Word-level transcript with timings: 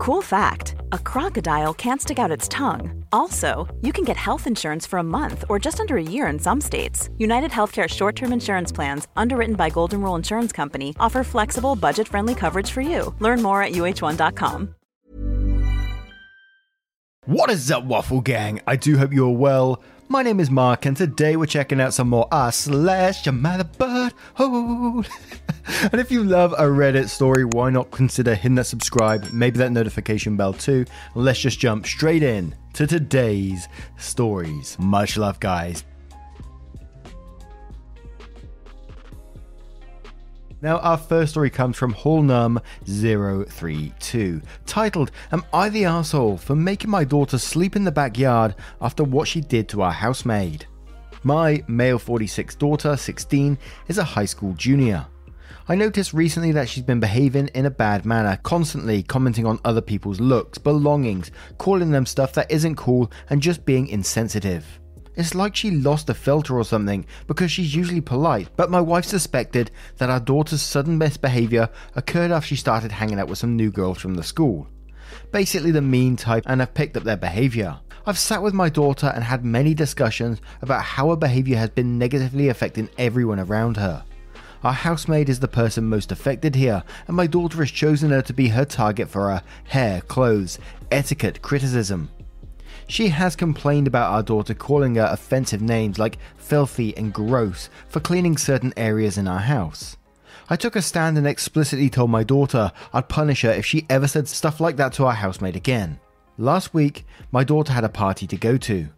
Cool 0.00 0.22
fact 0.22 0.76
a 0.92 0.98
crocodile 0.98 1.74
can't 1.74 2.00
stick 2.00 2.18
out 2.18 2.30
its 2.30 2.48
tongue. 2.48 3.04
Also, 3.12 3.68
you 3.82 3.92
can 3.92 4.02
get 4.02 4.16
health 4.16 4.46
insurance 4.46 4.86
for 4.86 4.98
a 4.98 5.02
month 5.02 5.44
or 5.50 5.58
just 5.58 5.78
under 5.78 5.98
a 5.98 6.02
year 6.02 6.26
in 6.28 6.38
some 6.38 6.58
states. 6.58 7.10
United 7.18 7.50
Healthcare 7.50 7.86
short 7.86 8.16
term 8.16 8.32
insurance 8.32 8.72
plans, 8.72 9.08
underwritten 9.14 9.56
by 9.56 9.68
Golden 9.68 10.00
Rule 10.00 10.14
Insurance 10.14 10.52
Company, 10.52 10.96
offer 10.98 11.22
flexible, 11.22 11.76
budget 11.76 12.08
friendly 12.08 12.34
coverage 12.34 12.70
for 12.70 12.80
you. 12.80 13.14
Learn 13.18 13.42
more 13.42 13.62
at 13.62 13.72
uh1.com. 13.72 14.74
What 17.26 17.50
is 17.50 17.70
up, 17.70 17.84
Waffle 17.84 18.22
Gang? 18.22 18.62
I 18.66 18.76
do 18.76 18.96
hope 18.96 19.12
you're 19.12 19.28
well. 19.28 19.82
My 20.08 20.22
name 20.22 20.40
is 20.40 20.50
Mark, 20.50 20.86
and 20.86 20.96
today 20.96 21.36
we're 21.36 21.44
checking 21.44 21.78
out 21.78 21.92
some 21.92 22.08
more 22.08 22.26
R 22.32 22.50
slash 22.52 23.26
your 23.26 23.34
mother 23.34 23.64
butt 23.64 24.14
hole. 24.32 25.04
And 25.92 26.00
if 26.00 26.10
you 26.10 26.24
love 26.24 26.52
a 26.52 26.64
Reddit 26.64 27.08
story, 27.08 27.44
why 27.44 27.70
not 27.70 27.90
consider 27.90 28.34
hitting 28.34 28.56
that 28.56 28.64
subscribe, 28.64 29.30
maybe 29.32 29.58
that 29.58 29.72
notification 29.72 30.36
bell 30.36 30.52
too? 30.52 30.84
Let's 31.14 31.40
just 31.40 31.58
jump 31.58 31.86
straight 31.86 32.22
in 32.22 32.54
to 32.74 32.86
today's 32.86 33.68
stories. 33.96 34.76
Much 34.78 35.16
love, 35.16 35.40
guys. 35.40 35.84
Now, 40.62 40.78
our 40.80 40.98
first 40.98 41.32
story 41.32 41.48
comes 41.48 41.78
from 41.78 41.94
Hallnum032, 41.94 44.42
titled, 44.66 45.10
Am 45.32 45.42
I 45.54 45.70
the 45.70 45.86
asshole 45.86 46.36
for 46.36 46.54
making 46.54 46.90
my 46.90 47.02
daughter 47.02 47.38
sleep 47.38 47.76
in 47.76 47.84
the 47.84 47.90
backyard 47.90 48.54
after 48.82 49.02
what 49.02 49.26
she 49.26 49.40
did 49.40 49.70
to 49.70 49.80
our 49.80 49.92
housemaid? 49.92 50.66
My 51.22 51.62
male 51.66 51.98
46 51.98 52.56
daughter, 52.56 52.94
16, 52.96 53.56
is 53.88 53.96
a 53.96 54.04
high 54.04 54.26
school 54.26 54.52
junior. 54.52 55.06
I 55.70 55.76
noticed 55.76 56.12
recently 56.12 56.50
that 56.50 56.68
she's 56.68 56.82
been 56.82 56.98
behaving 56.98 57.46
in 57.54 57.64
a 57.64 57.70
bad 57.70 58.04
manner, 58.04 58.36
constantly 58.42 59.04
commenting 59.04 59.46
on 59.46 59.60
other 59.64 59.80
people's 59.80 60.18
looks, 60.18 60.58
belongings, 60.58 61.30
calling 61.58 61.92
them 61.92 62.06
stuff 62.06 62.32
that 62.32 62.50
isn't 62.50 62.74
cool, 62.74 63.12
and 63.28 63.40
just 63.40 63.64
being 63.64 63.86
insensitive. 63.86 64.80
It's 65.14 65.36
like 65.36 65.54
she 65.54 65.70
lost 65.70 66.10
a 66.10 66.14
filter 66.14 66.58
or 66.58 66.64
something 66.64 67.06
because 67.28 67.52
she's 67.52 67.72
usually 67.72 68.00
polite, 68.00 68.48
but 68.56 68.68
my 68.68 68.80
wife 68.80 69.04
suspected 69.04 69.70
that 69.98 70.10
our 70.10 70.18
daughter's 70.18 70.60
sudden 70.60 70.98
misbehaviour 70.98 71.68
occurred 71.94 72.32
after 72.32 72.48
she 72.48 72.56
started 72.56 72.90
hanging 72.90 73.20
out 73.20 73.28
with 73.28 73.38
some 73.38 73.54
new 73.54 73.70
girls 73.70 73.98
from 73.98 74.14
the 74.14 74.24
school. 74.24 74.66
Basically, 75.30 75.70
the 75.70 75.80
mean 75.80 76.16
type, 76.16 76.42
and 76.48 76.58
have 76.58 76.74
picked 76.74 76.96
up 76.96 77.04
their 77.04 77.16
behaviour. 77.16 77.78
I've 78.06 78.18
sat 78.18 78.42
with 78.42 78.54
my 78.54 78.70
daughter 78.70 79.12
and 79.14 79.22
had 79.22 79.44
many 79.44 79.74
discussions 79.74 80.40
about 80.62 80.82
how 80.82 81.10
her 81.10 81.16
behaviour 81.16 81.58
has 81.58 81.70
been 81.70 81.96
negatively 81.96 82.48
affecting 82.48 82.88
everyone 82.98 83.38
around 83.38 83.76
her. 83.76 84.02
Our 84.62 84.72
housemaid 84.72 85.30
is 85.30 85.40
the 85.40 85.48
person 85.48 85.84
most 85.88 86.12
affected 86.12 86.54
here, 86.54 86.82
and 87.08 87.16
my 87.16 87.26
daughter 87.26 87.58
has 87.58 87.70
chosen 87.70 88.10
her 88.10 88.20
to 88.22 88.34
be 88.34 88.48
her 88.48 88.66
target 88.66 89.08
for 89.08 89.30
her 89.30 89.42
hair, 89.64 90.02
clothes, 90.02 90.58
etiquette, 90.90 91.40
criticism. 91.40 92.10
She 92.86 93.08
has 93.08 93.36
complained 93.36 93.86
about 93.86 94.12
our 94.12 94.22
daughter 94.22 94.52
calling 94.52 94.96
her 94.96 95.08
offensive 95.10 95.62
names 95.62 95.98
like 95.98 96.18
filthy 96.36 96.94
and 96.96 97.12
gross 97.14 97.70
for 97.88 98.00
cleaning 98.00 98.36
certain 98.36 98.74
areas 98.76 99.16
in 99.16 99.28
our 99.28 99.38
house. 99.38 99.96
I 100.50 100.56
took 100.56 100.76
a 100.76 100.82
stand 100.82 101.16
and 101.16 101.26
explicitly 101.26 101.88
told 101.88 102.10
my 102.10 102.24
daughter 102.24 102.72
I'd 102.92 103.08
punish 103.08 103.42
her 103.42 103.52
if 103.52 103.64
she 103.64 103.86
ever 103.88 104.08
said 104.08 104.28
stuff 104.28 104.60
like 104.60 104.76
that 104.76 104.92
to 104.94 105.06
our 105.06 105.14
housemaid 105.14 105.56
again. 105.56 106.00
Last 106.36 106.74
week, 106.74 107.06
my 107.30 107.44
daughter 107.44 107.72
had 107.72 107.84
a 107.84 107.88
party 107.88 108.26
to 108.26 108.36
go 108.36 108.56
to. 108.58 108.88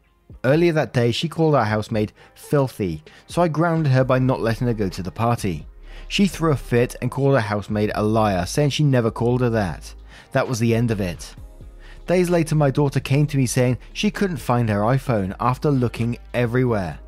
Earlier 0.45 0.73
that 0.73 0.93
day, 0.93 1.13
she 1.13 1.29
called 1.29 1.55
our 1.55 1.65
housemaid 1.65 2.13
filthy, 2.35 3.03
so 3.29 3.43
I 3.43 3.49
grounded 3.49 3.93
her 3.93 4.05
by 4.05 4.19
not 4.19 4.41
letting 4.41 4.67
her 4.67 4.75
go 4.75 4.89
to 4.89 5.03
the 5.03 5.11
party. 5.11 5.67
She 6.09 6.27
threw 6.27 6.53
a 6.53 6.57
fit 6.57 6.97
and 7.01 7.11
called 7.11 7.35
her 7.35 7.41
housemaid 7.41 7.93
a 7.95 8.03
liar, 8.03 8.45
saying 8.45 8.71
she 8.71 8.85
never 8.85 9.11
called 9.11 9.41
her 9.41 9.51
that. 9.51 9.95
That 10.33 10.49
was 10.49 10.59
the 10.59 10.75
end 10.75 10.91
of 10.91 11.01
it. 11.01 11.35
Days 12.07 12.29
later, 12.29 12.55
my 12.55 12.71
daughter 12.71 13.01
came 13.01 13.27
to 13.29 13.37
me 13.37 13.47
saying 13.47 13.79
she 13.93 14.11
couldn't 14.11 14.37
find 14.37 14.69
her 14.69 14.81
iPhone 14.81 15.35
after 15.39 15.71
looking 15.71 16.19
everywhere. 16.35 16.99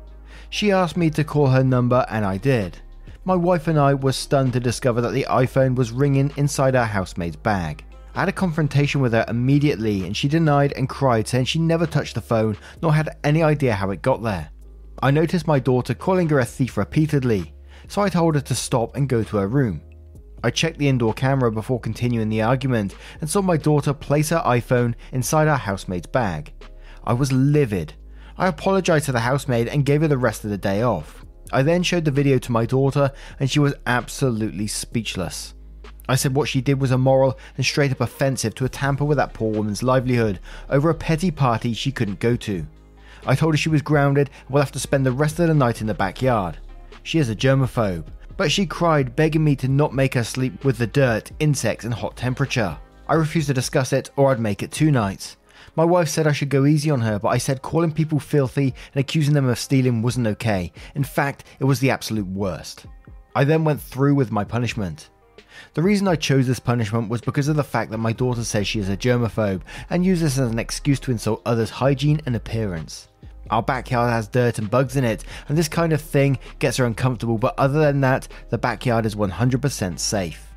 She 0.49 0.71
asked 0.71 0.97
me 0.97 1.09
to 1.11 1.23
call 1.23 1.47
her 1.47 1.63
number, 1.63 2.05
and 2.09 2.25
I 2.25 2.37
did. 2.37 2.79
My 3.25 3.35
wife 3.35 3.67
and 3.67 3.77
I 3.77 3.93
were 3.93 4.11
stunned 4.11 4.53
to 4.53 4.59
discover 4.59 5.01
that 5.01 5.13
the 5.13 5.27
iPhone 5.29 5.75
was 5.75 5.91
ringing 5.91 6.31
inside 6.37 6.75
our 6.75 6.85
housemaid's 6.85 7.35
bag. 7.35 7.83
I 8.15 8.21
had 8.21 8.29
a 8.29 8.33
confrontation 8.33 9.01
with 9.01 9.11
her 9.11 9.25
immediately, 9.27 10.05
and 10.05 10.15
she 10.15 10.29
denied 10.29 10.71
and 10.77 10.87
cried, 10.87 11.27
saying 11.27 11.45
she 11.45 11.59
never 11.59 11.85
touched 11.85 12.15
the 12.15 12.21
phone 12.21 12.57
nor 12.81 12.93
had 12.93 13.17
any 13.25 13.43
idea 13.43 13.73
how 13.73 13.91
it 13.91 14.01
got 14.01 14.23
there. 14.23 14.49
I 15.03 15.11
noticed 15.11 15.47
my 15.47 15.59
daughter 15.59 15.93
calling 15.93 16.29
her 16.29 16.39
a 16.39 16.45
thief 16.45 16.77
repeatedly, 16.77 17.53
so 17.89 18.01
I 18.01 18.09
told 18.09 18.35
her 18.35 18.41
to 18.41 18.55
stop 18.55 18.95
and 18.95 19.09
go 19.09 19.21
to 19.23 19.37
her 19.37 19.47
room. 19.49 19.81
I 20.45 20.49
checked 20.49 20.77
the 20.77 20.87
indoor 20.87 21.13
camera 21.13 21.51
before 21.51 21.79
continuing 21.79 22.29
the 22.29 22.41
argument 22.41 22.95
and 23.19 23.29
saw 23.29 23.41
my 23.41 23.57
daughter 23.57 23.93
place 23.93 24.29
her 24.29 24.43
iPhone 24.45 24.95
inside 25.11 25.49
our 25.49 25.57
housemaid's 25.57 26.07
bag. 26.07 26.53
I 27.03 27.13
was 27.13 27.33
livid. 27.33 27.95
I 28.37 28.47
apologized 28.47 29.07
to 29.07 29.11
the 29.11 29.19
housemaid 29.19 29.67
and 29.67 29.85
gave 29.85 30.01
her 30.01 30.07
the 30.07 30.17
rest 30.17 30.45
of 30.45 30.51
the 30.51 30.57
day 30.57 30.83
off. 30.83 31.25
I 31.51 31.63
then 31.63 31.83
showed 31.83 32.05
the 32.05 32.11
video 32.11 32.37
to 32.37 32.51
my 32.51 32.65
daughter 32.65 33.11
and 33.39 33.49
she 33.51 33.59
was 33.59 33.75
absolutely 33.85 34.67
speechless. 34.67 35.53
I 36.07 36.15
said 36.15 36.35
what 36.35 36.49
she 36.49 36.61
did 36.61 36.79
was 36.79 36.91
immoral 36.91 37.37
and 37.57 37.65
straight 37.65 37.91
up 37.91 38.01
offensive 38.01 38.55
to 38.55 38.69
tamper 38.69 39.05
with 39.05 39.17
that 39.17 39.33
poor 39.33 39.51
woman's 39.51 39.83
livelihood 39.83 40.39
over 40.69 40.89
a 40.89 40.95
petty 40.95 41.31
party 41.31 41.73
she 41.73 41.91
couldn't 41.91 42.19
go 42.19 42.35
to. 42.35 42.65
I 43.25 43.35
told 43.35 43.53
her 43.53 43.57
she 43.57 43.69
was 43.69 43.81
grounded 43.81 44.29
and 44.45 44.53
will 44.53 44.61
have 44.61 44.71
to 44.73 44.79
spend 44.79 45.05
the 45.05 45.11
rest 45.11 45.39
of 45.39 45.47
the 45.47 45.53
night 45.53 45.81
in 45.81 45.87
the 45.87 45.93
backyard. 45.93 46.57
She 47.03 47.19
is 47.19 47.29
a 47.29 47.35
germaphobe 47.35 48.05
but 48.37 48.51
she 48.51 48.65
cried, 48.65 49.15
begging 49.15 49.43
me 49.43 49.55
to 49.57 49.67
not 49.67 49.93
make 49.93 50.13
her 50.13 50.23
sleep 50.23 50.65
with 50.65 50.77
the 50.77 50.87
dirt, 50.87 51.31
insects, 51.39 51.85
and 51.85 51.93
hot 51.93 52.15
temperature. 52.15 52.77
I 53.07 53.13
refused 53.13 53.47
to 53.47 53.53
discuss 53.53 53.93
it, 53.93 54.09
or 54.15 54.31
I'd 54.31 54.39
make 54.39 54.63
it 54.63 54.71
two 54.71 54.91
nights. 54.91 55.37
My 55.75 55.85
wife 55.85 56.09
said 56.09 56.27
I 56.27 56.31
should 56.31 56.49
go 56.49 56.65
easy 56.65 56.89
on 56.89 57.01
her, 57.01 57.19
but 57.19 57.29
I 57.29 57.37
said 57.37 57.61
calling 57.61 57.91
people 57.91 58.19
filthy 58.19 58.73
and 58.93 58.99
accusing 58.99 59.33
them 59.33 59.47
of 59.47 59.59
stealing 59.59 60.01
wasn't 60.01 60.27
okay. 60.27 60.71
In 60.95 61.03
fact, 61.03 61.45
it 61.59 61.65
was 61.65 61.79
the 61.79 61.91
absolute 61.91 62.27
worst. 62.27 62.85
I 63.35 63.43
then 63.43 63.63
went 63.63 63.81
through 63.81 64.15
with 64.15 64.31
my 64.31 64.43
punishment. 64.43 65.09
The 65.73 65.83
reason 65.83 66.07
I 66.07 66.15
chose 66.15 66.47
this 66.47 66.59
punishment 66.59 67.09
was 67.09 67.21
because 67.21 67.47
of 67.47 67.55
the 67.55 67.63
fact 67.63 67.91
that 67.91 67.97
my 67.97 68.13
daughter 68.13 68.43
says 68.43 68.67
she 68.67 68.79
is 68.79 68.89
a 68.89 68.95
germaphobe 68.95 69.61
and 69.89 70.05
uses 70.05 70.35
this 70.35 70.43
as 70.43 70.51
an 70.51 70.59
excuse 70.59 70.99
to 71.01 71.11
insult 71.11 71.41
others' 71.45 71.69
hygiene 71.69 72.21
and 72.25 72.35
appearance. 72.35 73.09
Our 73.49 73.61
backyard 73.61 74.11
has 74.11 74.27
dirt 74.27 74.57
and 74.57 74.71
bugs 74.71 74.95
in 74.95 75.03
it, 75.03 75.23
and 75.47 75.57
this 75.57 75.67
kind 75.67 75.93
of 75.93 76.01
thing 76.01 76.39
gets 76.59 76.77
her 76.77 76.85
uncomfortable, 76.85 77.37
but 77.37 77.53
other 77.57 77.79
than 77.79 78.01
that, 78.01 78.27
the 78.49 78.57
backyard 78.57 79.05
is 79.05 79.15
100% 79.15 79.99
safe. 79.99 80.47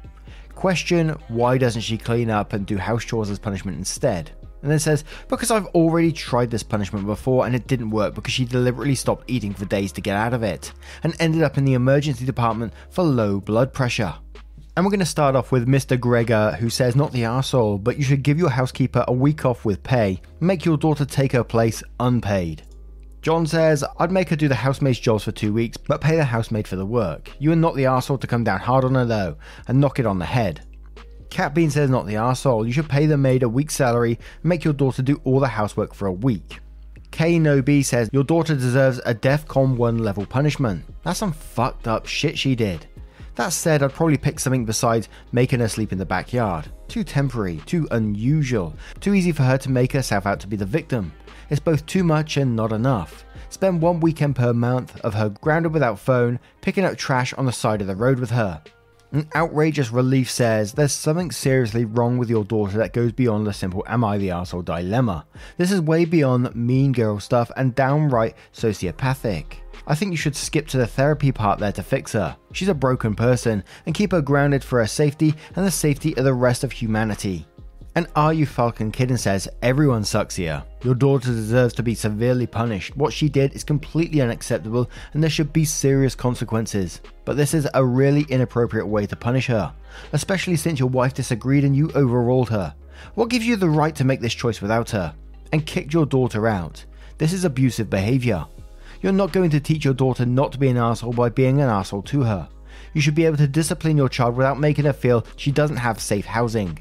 Question 0.55 1.11
why 1.29 1.59
doesn't 1.59 1.83
she 1.83 1.99
clean 1.99 2.31
up 2.31 2.53
and 2.53 2.67
do 2.67 2.79
house 2.79 3.05
chores 3.05 3.31
as 3.31 3.39
punishment 3.39 3.79
instead? 3.79 4.33
And 4.63 4.71
then 4.71 4.81
says, 4.81 5.05
because 5.29 5.53
I've 5.53 5.67
already 5.69 6.11
tried 6.11 6.51
this 6.51 6.65
punishment 6.65 7.07
before 7.07 7.47
and 7.47 7.55
it 7.55 7.69
didn't 7.69 7.91
work 7.91 8.17
because 8.17 8.33
she 8.35 8.45
deliberately 8.45 8.97
stopped 8.97 9.31
eating 9.31 9.55
for 9.55 9.67
days 9.67 9.93
to 9.93 10.01
get 10.01 10.17
out 10.17 10.35
of 10.35 10.43
it, 10.43 10.73
and 11.03 11.15
ended 11.21 11.43
up 11.43 11.59
in 11.59 11.65
the 11.65 11.75
emergency 11.75 12.25
department 12.25 12.73
for 12.91 13.05
low 13.05 13.41
blood 13.41 13.73
pressure. 13.73 14.15
And 14.79 14.85
we're 14.85 14.93
going 14.93 15.01
to 15.01 15.07
start 15.07 15.35
off 15.35 15.51
with 15.51 15.67
Mr. 15.67 15.99
Gregor, 15.99 16.53
who 16.53 16.71
says, 16.71 16.95
Not 16.95 17.11
the 17.11 17.25
asshole, 17.25 17.79
but 17.79 17.97
you 17.97 18.05
should 18.05 18.23
give 18.23 18.39
your 18.39 18.49
housekeeper 18.49 19.05
a 19.09 19.13
week 19.13 19.45
off 19.45 19.65
with 19.65 19.83
pay, 19.83 20.21
make 20.39 20.65
your 20.65 20.77
daughter 20.77 21.05
take 21.05 21.33
her 21.33 21.43
place 21.43 21.83
unpaid. 21.99 22.63
John 23.21 23.45
says, 23.45 23.83
I'd 23.99 24.13
make 24.13 24.29
her 24.29 24.37
do 24.37 24.47
the 24.47 24.55
housemaid's 24.55 25.01
jobs 25.01 25.25
for 25.25 25.33
two 25.33 25.53
weeks, 25.53 25.77
but 25.77 26.01
pay 26.01 26.15
the 26.15 26.25
housemaid 26.25 26.69
for 26.69 26.77
the 26.77 26.87
work. 26.87 27.29
You 27.41 27.51
are 27.51 27.57
not 27.57 27.75
the 27.75 27.87
arsehole 27.87 28.21
to 28.21 28.29
come 28.29 28.45
down 28.45 28.61
hard 28.61 28.85
on 28.85 28.95
her 28.95 29.05
though, 29.05 29.37
and 29.67 29.81
knock 29.81 29.99
it 29.99 30.07
on 30.07 30.21
the 30.21 30.25
head. 30.25 30.65
Cat 31.29 31.57
Bean 31.57 31.71
says, 31.71 31.91
not 31.91 32.07
the 32.07 32.15
arsehole, 32.15 32.65
you 32.65 32.73
should 32.73 32.89
pay 32.89 33.07
the 33.07 33.17
maid 33.17 33.43
a 33.43 33.49
week's 33.49 33.75
salary 33.75 34.13
and 34.13 34.45
make 34.45 34.63
your 34.63 34.75
daughter 34.75 35.03
do 35.03 35.21
all 35.25 35.41
the 35.41 35.49
housework 35.49 35.93
for 35.93 36.07
a 36.07 36.13
week. 36.13 36.61
K 37.11 37.41
No 37.41 37.63
B 37.63 37.83
says, 37.83 38.11
your 38.13 38.23
daughter 38.23 38.55
deserves 38.55 39.01
a 39.05 39.13
DEFCON 39.13 39.77
1 39.77 39.99
level 39.99 40.25
punishment. 40.25 40.85
That's 41.03 41.19
some 41.19 41.33
fucked 41.33 41.89
up 41.89 42.07
shit 42.07 42.39
she 42.39 42.55
did. 42.55 42.87
That 43.39 43.53
said, 43.53 43.85
I'd 43.85 43.93
probably 43.93 44.17
pick 44.17 44.41
something 44.41 44.65
besides 44.65 45.09
making 45.31 45.61
her 45.61 45.69
sleep 45.69 45.93
in 45.93 45.99
the 45.99 46.05
backyard. 46.05 46.67
Too 46.89 47.05
temporary, 47.05 47.59
too 47.67 47.87
unusual, 47.93 48.75
too 48.99 49.15
easy 49.15 49.31
for 49.31 49.45
her 49.45 49.57
to 49.59 49.71
make 49.71 49.93
herself 49.93 50.27
out 50.27 50.41
to 50.41 50.49
be 50.49 50.57
the 50.57 50.67
victim. 50.67 51.13
It's 51.49 51.61
both 51.61 51.87
too 51.87 52.03
much 52.03 52.37
and 52.37 52.57
not 52.57 52.73
enough. 52.73 53.25
Spend 53.51 53.81
one 53.81 54.01
weekend 54.01 54.35
per 54.35 54.53
month 54.53 55.01
of 55.03 55.15
her 55.15 55.29
grounded 55.29 55.73
without 55.73 56.01
phone, 56.01 56.41
picking 56.63 56.85
up 56.85 56.97
trash 56.97 57.33
on 57.35 57.47
the 57.47 57.53
side 57.53 57.81
of 57.81 57.87
the 57.87 57.95
road 57.95 58.19
with 58.19 58.31
her. 58.31 58.61
An 59.13 59.29
outrageous 59.37 59.93
relief 59.93 60.29
says 60.29 60.73
there's 60.73 60.93
something 60.93 61.31
seriously 61.31 61.85
wrong 61.85 62.19
with 62.19 62.29
your 62.29 62.45
daughter 62.45 62.77
that 62.79 62.93
goes 62.93 63.13
beyond 63.13 63.47
the 63.47 63.53
simple 63.53 63.85
am 63.87 64.03
I 64.03 64.19
the 64.19 64.33
asshole 64.33 64.63
dilemma. 64.63 65.27
This 65.59 65.71
is 65.71 65.81
way 65.81 66.07
beyond 66.07 66.57
mean 66.57 66.91
girl 66.91 67.21
stuff 67.21 67.53
and 67.57 67.73
downright 67.73 68.35
sociopathic. 68.53 69.59
I 69.91 69.95
think 69.95 70.11
you 70.11 70.19
should 70.19 70.37
skip 70.37 70.69
to 70.69 70.77
the 70.77 70.87
therapy 70.87 71.33
part 71.33 71.59
there 71.59 71.73
to 71.73 71.83
fix 71.83 72.13
her. 72.13 72.37
She's 72.53 72.69
a 72.69 72.75
broken 72.75 73.15
person 73.15 73.65
and 73.87 73.95
keep 73.95 74.13
her 74.13 74.21
grounded 74.21 74.63
for 74.63 74.81
her 74.81 74.87
safety 74.87 75.35
and 75.57 75.67
the 75.67 75.71
safety 75.71 76.15
of 76.19 76.25
the 76.25 76.35
rest 76.35 76.63
of 76.63 76.73
humanity. 76.73 77.47
And 77.95 78.07
Are 78.15 78.35
You 78.35 78.45
Falcon 78.45 78.93
Kitten 78.93 79.17
says, 79.17 79.49
Everyone 79.63 80.05
sucks 80.05 80.37
here. 80.37 80.63
Your 80.85 80.95
daughter 80.95 81.31
deserves 81.31 81.73
to 81.75 81.83
be 81.83 81.95
severely 81.95 82.47
punished. 82.47 82.99
What 82.99 83.15
she 83.15 83.31
did 83.31 83.55
is 83.55 83.65
completely 83.65 84.21
unacceptable 84.21 84.91
and 85.15 85.23
there 85.23 85.31
should 85.31 85.55
be 85.55 85.65
serious 85.65 86.15
consequences. 86.15 87.01
But 87.25 87.39
this 87.39 87.55
is 87.55 87.67
a 87.73 87.83
really 87.83 88.27
inappropriate 88.29 88.87
way 88.87 89.07
to 89.07 89.17
punish 89.17 89.47
her, 89.47 89.73
especially 90.13 90.57
since 90.57 90.79
your 90.79 90.91
wife 90.91 91.15
disagreed 91.15 91.65
and 91.65 91.75
you 91.75 91.91
overruled 91.95 92.51
her. 92.51 92.75
What 93.15 93.31
gives 93.31 93.47
you 93.47 93.57
the 93.57 93.71
right 93.71 93.97
to 93.97 94.05
make 94.05 94.21
this 94.21 94.35
choice 94.35 94.61
without 94.61 94.91
her? 94.91 95.15
And 95.51 95.65
kicked 95.65 95.95
your 95.95 96.05
daughter 96.05 96.47
out. 96.47 96.85
This 97.17 97.33
is 97.33 97.45
abusive 97.45 97.89
behaviour. 97.89 98.45
You're 99.01 99.13
not 99.13 99.33
going 99.33 99.51
to 99.51 99.61
teach 99.61 99.85
your 99.85 99.95
daughter 99.95 100.27
not 100.27 100.53
to 100.53 100.59
be 100.59 100.69
an 100.69 100.77
asshole 100.77 101.13
by 101.13 101.29
being 101.29 101.61
an 101.61 101.69
asshole 101.69 102.03
to 102.03 102.23
her. 102.23 102.49
You 102.95 103.01
should 103.01 103.15
be 103.15 103.27
able 103.27 103.37
to 103.37 103.47
discipline 103.47 103.97
your 103.97 104.09
child 104.09 104.37
without 104.37 104.59
making 104.59 104.87
her 104.87 104.93
feel 104.93 105.25
she 105.37 105.53
doesn't 105.53 105.77
have 105.77 106.01
safe 106.01 106.27
housing. 106.27 106.79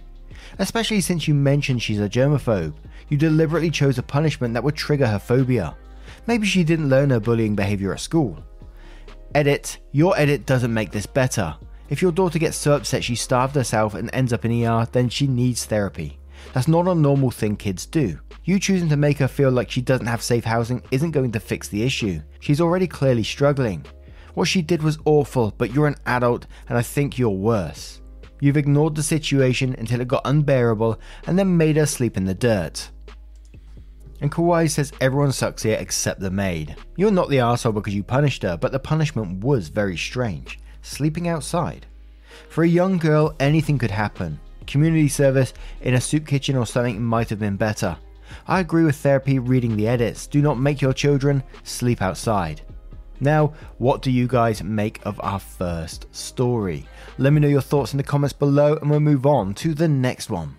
Especially 0.59 1.01
since 1.01 1.27
you 1.27 1.33
mentioned 1.33 1.81
she's 1.81 1.99
a 1.99 2.09
germaphobe. 2.09 2.73
You 3.09 3.17
deliberately 3.17 3.69
chose 3.69 3.97
a 3.97 4.03
punishment 4.03 4.53
that 4.53 4.63
would 4.63 4.75
trigger 4.75 5.07
her 5.07 5.19
phobia. 5.19 5.75
Maybe 6.25 6.47
she 6.47 6.63
didn't 6.63 6.89
learn 6.89 7.09
her 7.11 7.19
bullying 7.19 7.55
behaviour 7.55 7.93
at 7.93 7.99
school. 7.99 8.43
Edit, 9.35 9.77
your 9.91 10.17
edit 10.17 10.45
doesn't 10.45 10.73
make 10.73 10.91
this 10.91 11.05
better. 11.05 11.55
If 11.89 12.01
your 12.01 12.11
daughter 12.11 12.39
gets 12.39 12.57
so 12.57 12.73
upset 12.73 13.03
she 13.03 13.15
starved 13.15 13.55
herself 13.55 13.93
and 13.93 14.09
ends 14.11 14.33
up 14.33 14.43
in 14.43 14.63
ER, 14.63 14.87
then 14.91 15.09
she 15.09 15.27
needs 15.27 15.65
therapy. 15.65 16.17
That's 16.53 16.67
not 16.67 16.87
a 16.87 16.95
normal 16.95 17.31
thing 17.31 17.55
kids 17.55 17.85
do. 17.85 18.19
You 18.43 18.59
choosing 18.59 18.89
to 18.89 18.97
make 18.97 19.17
her 19.17 19.27
feel 19.27 19.51
like 19.51 19.69
she 19.69 19.81
doesn't 19.81 20.05
have 20.07 20.21
safe 20.21 20.45
housing 20.45 20.81
isn't 20.91 21.11
going 21.11 21.31
to 21.33 21.39
fix 21.39 21.67
the 21.67 21.83
issue. 21.83 22.21
She's 22.39 22.61
already 22.61 22.87
clearly 22.87 23.23
struggling. 23.23 23.85
What 24.33 24.47
she 24.47 24.61
did 24.61 24.81
was 24.81 24.99
awful, 25.05 25.53
but 25.57 25.73
you're 25.73 25.87
an 25.87 25.97
adult 26.05 26.47
and 26.69 26.77
I 26.77 26.81
think 26.81 27.17
you're 27.17 27.29
worse. 27.29 28.01
You've 28.39 28.57
ignored 28.57 28.95
the 28.95 29.03
situation 29.03 29.75
until 29.77 29.99
it 29.99 30.07
got 30.07 30.21
unbearable 30.25 30.99
and 31.25 31.37
then 31.37 31.57
made 31.57 31.75
her 31.75 31.85
sleep 31.85 32.17
in 32.17 32.25
the 32.25 32.33
dirt. 32.33 32.89
And 34.21 34.31
Kawaii 34.31 34.69
says 34.69 34.93
everyone 35.01 35.31
sucks 35.31 35.63
here 35.63 35.77
except 35.79 36.19
the 36.19 36.31
maid. 36.31 36.75
You're 36.95 37.11
not 37.11 37.29
the 37.29 37.39
asshole 37.39 37.73
because 37.73 37.93
you 37.93 38.03
punished 38.03 38.43
her, 38.43 38.57
but 38.57 38.71
the 38.71 38.79
punishment 38.79 39.43
was 39.43 39.69
very 39.69 39.97
strange. 39.97 40.59
Sleeping 40.81 41.27
outside. 41.27 41.85
For 42.49 42.63
a 42.63 42.67
young 42.67 42.97
girl, 42.97 43.35
anything 43.39 43.77
could 43.77 43.91
happen. 43.91 44.39
Community 44.67 45.07
service 45.07 45.53
in 45.81 45.95
a 45.95 46.01
soup 46.01 46.27
kitchen 46.27 46.55
or 46.55 46.65
something 46.65 47.01
might 47.01 47.29
have 47.29 47.39
been 47.39 47.55
better. 47.55 47.97
I 48.47 48.59
agree 48.59 48.83
with 48.83 48.97
therapy 48.97 49.39
reading 49.39 49.75
the 49.75 49.87
edits. 49.87 50.27
Do 50.27 50.41
not 50.41 50.59
make 50.59 50.81
your 50.81 50.93
children 50.93 51.41
sleep 51.63 52.01
outside. 52.01 52.61
Now, 53.19 53.53
what 53.77 54.01
do 54.01 54.11
you 54.11 54.27
guys 54.27 54.61
make 54.63 55.03
of 55.05 55.19
our 55.23 55.39
first 55.39 56.13
story? 56.13 56.85
Let 57.17 57.33
me 57.33 57.39
know 57.39 57.47
your 57.47 57.61
thoughts 57.61 57.93
in 57.93 57.97
the 57.97 58.03
comments 58.03 58.33
below 58.33 58.75
and 58.75 58.91
we'll 58.91 58.99
move 58.99 59.25
on 59.25 59.53
to 59.55 59.73
the 59.73 59.87
next 59.87 60.29
one. 60.29 60.57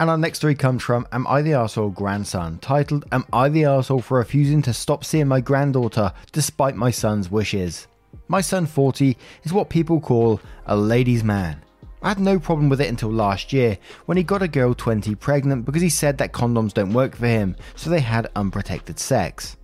And 0.00 0.10
our 0.10 0.18
next 0.18 0.38
story 0.38 0.56
comes 0.56 0.82
from 0.82 1.06
Am 1.12 1.26
I 1.26 1.40
the 1.40 1.52
Arsehole 1.52 1.94
Grandson, 1.94 2.58
titled 2.58 3.06
Am 3.12 3.24
I 3.32 3.48
the 3.48 3.62
Arsehole 3.62 4.02
for 4.02 4.18
refusing 4.18 4.60
to 4.62 4.74
stop 4.74 5.04
seeing 5.04 5.28
my 5.28 5.40
granddaughter 5.40 6.12
despite 6.32 6.74
my 6.74 6.90
son's 6.90 7.30
wishes? 7.30 7.86
My 8.28 8.40
son 8.40 8.66
40 8.66 9.16
is 9.44 9.52
what 9.52 9.70
people 9.70 10.00
call 10.00 10.40
a 10.66 10.76
ladies' 10.76 11.24
man. 11.24 11.63
I 12.04 12.08
had 12.08 12.20
no 12.20 12.38
problem 12.38 12.68
with 12.68 12.82
it 12.82 12.90
until 12.90 13.10
last 13.10 13.50
year 13.50 13.78
when 14.04 14.18
he 14.18 14.22
got 14.22 14.42
a 14.42 14.46
girl 14.46 14.74
20 14.74 15.14
pregnant 15.14 15.64
because 15.64 15.80
he 15.80 15.88
said 15.88 16.18
that 16.18 16.34
condoms 16.34 16.74
don't 16.74 16.92
work 16.92 17.16
for 17.16 17.26
him, 17.26 17.56
so 17.76 17.88
they 17.88 18.00
had 18.00 18.30
unprotected 18.36 18.98
sex. 18.98 19.56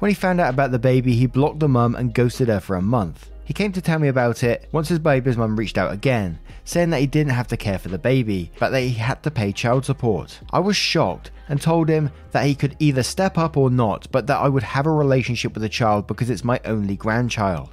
When 0.00 0.10
he 0.10 0.14
found 0.16 0.40
out 0.40 0.52
about 0.52 0.72
the 0.72 0.80
baby, 0.80 1.14
he 1.14 1.26
blocked 1.26 1.60
the 1.60 1.68
mum 1.68 1.94
and 1.94 2.12
ghosted 2.12 2.48
her 2.48 2.58
for 2.58 2.74
a 2.74 2.82
month. 2.82 3.30
He 3.44 3.54
came 3.54 3.70
to 3.70 3.80
tell 3.80 4.00
me 4.00 4.08
about 4.08 4.42
it 4.42 4.68
once 4.72 4.88
his 4.88 4.98
baby's 4.98 5.36
mum 5.36 5.54
reached 5.54 5.78
out 5.78 5.92
again, 5.92 6.40
saying 6.64 6.90
that 6.90 7.00
he 7.00 7.06
didn't 7.06 7.32
have 7.32 7.46
to 7.46 7.56
care 7.56 7.78
for 7.78 7.90
the 7.90 7.96
baby, 7.98 8.50
but 8.58 8.70
that 8.70 8.80
he 8.80 8.90
had 8.94 9.22
to 9.22 9.30
pay 9.30 9.52
child 9.52 9.84
support. 9.84 10.40
I 10.50 10.58
was 10.58 10.76
shocked 10.76 11.30
and 11.48 11.60
told 11.60 11.88
him 11.88 12.10
that 12.32 12.46
he 12.46 12.56
could 12.56 12.74
either 12.80 13.04
step 13.04 13.38
up 13.38 13.56
or 13.56 13.70
not, 13.70 14.08
but 14.10 14.26
that 14.26 14.38
I 14.40 14.48
would 14.48 14.64
have 14.64 14.86
a 14.86 14.90
relationship 14.90 15.54
with 15.54 15.62
the 15.62 15.68
child 15.68 16.08
because 16.08 16.28
it's 16.28 16.42
my 16.42 16.58
only 16.64 16.96
grandchild. 16.96 17.70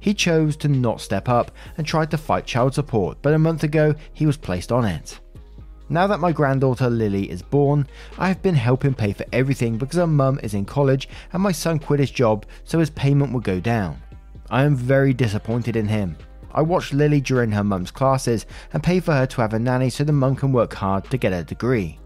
He 0.00 0.14
chose 0.14 0.56
to 0.58 0.68
not 0.68 1.00
step 1.00 1.28
up 1.28 1.50
and 1.76 1.86
tried 1.86 2.10
to 2.10 2.18
fight 2.18 2.46
child 2.46 2.74
support, 2.74 3.18
but 3.22 3.34
a 3.34 3.38
month 3.38 3.64
ago 3.64 3.94
he 4.12 4.26
was 4.26 4.36
placed 4.36 4.72
on 4.72 4.84
it. 4.84 5.20
Now 5.88 6.06
that 6.06 6.20
my 6.20 6.32
granddaughter 6.32 6.88
Lily 6.88 7.30
is 7.30 7.42
born, 7.42 7.86
I 8.18 8.28
have 8.28 8.40
been 8.40 8.54
helping 8.54 8.94
pay 8.94 9.12
for 9.12 9.26
everything 9.32 9.76
because 9.76 9.98
her 9.98 10.06
mum 10.06 10.40
is 10.42 10.54
in 10.54 10.64
college 10.64 11.08
and 11.32 11.42
my 11.42 11.52
son 11.52 11.78
quit 11.78 12.00
his 12.00 12.10
job 12.10 12.46
so 12.64 12.78
his 12.78 12.90
payment 12.90 13.32
would 13.32 13.44
go 13.44 13.60
down. 13.60 14.00
I 14.50 14.64
am 14.64 14.74
very 14.74 15.12
disappointed 15.12 15.76
in 15.76 15.88
him. 15.88 16.16
I 16.54 16.62
watched 16.62 16.92
Lily 16.92 17.20
during 17.20 17.50
her 17.52 17.64
mum's 17.64 17.90
classes 17.90 18.46
and 18.72 18.82
pay 18.82 19.00
for 19.00 19.12
her 19.12 19.26
to 19.26 19.40
have 19.40 19.54
a 19.54 19.58
nanny 19.58 19.90
so 19.90 20.04
the 20.04 20.12
mum 20.12 20.36
can 20.36 20.52
work 20.52 20.74
hard 20.74 21.10
to 21.10 21.18
get 21.18 21.32
a 21.32 21.44
degree. 21.44 21.98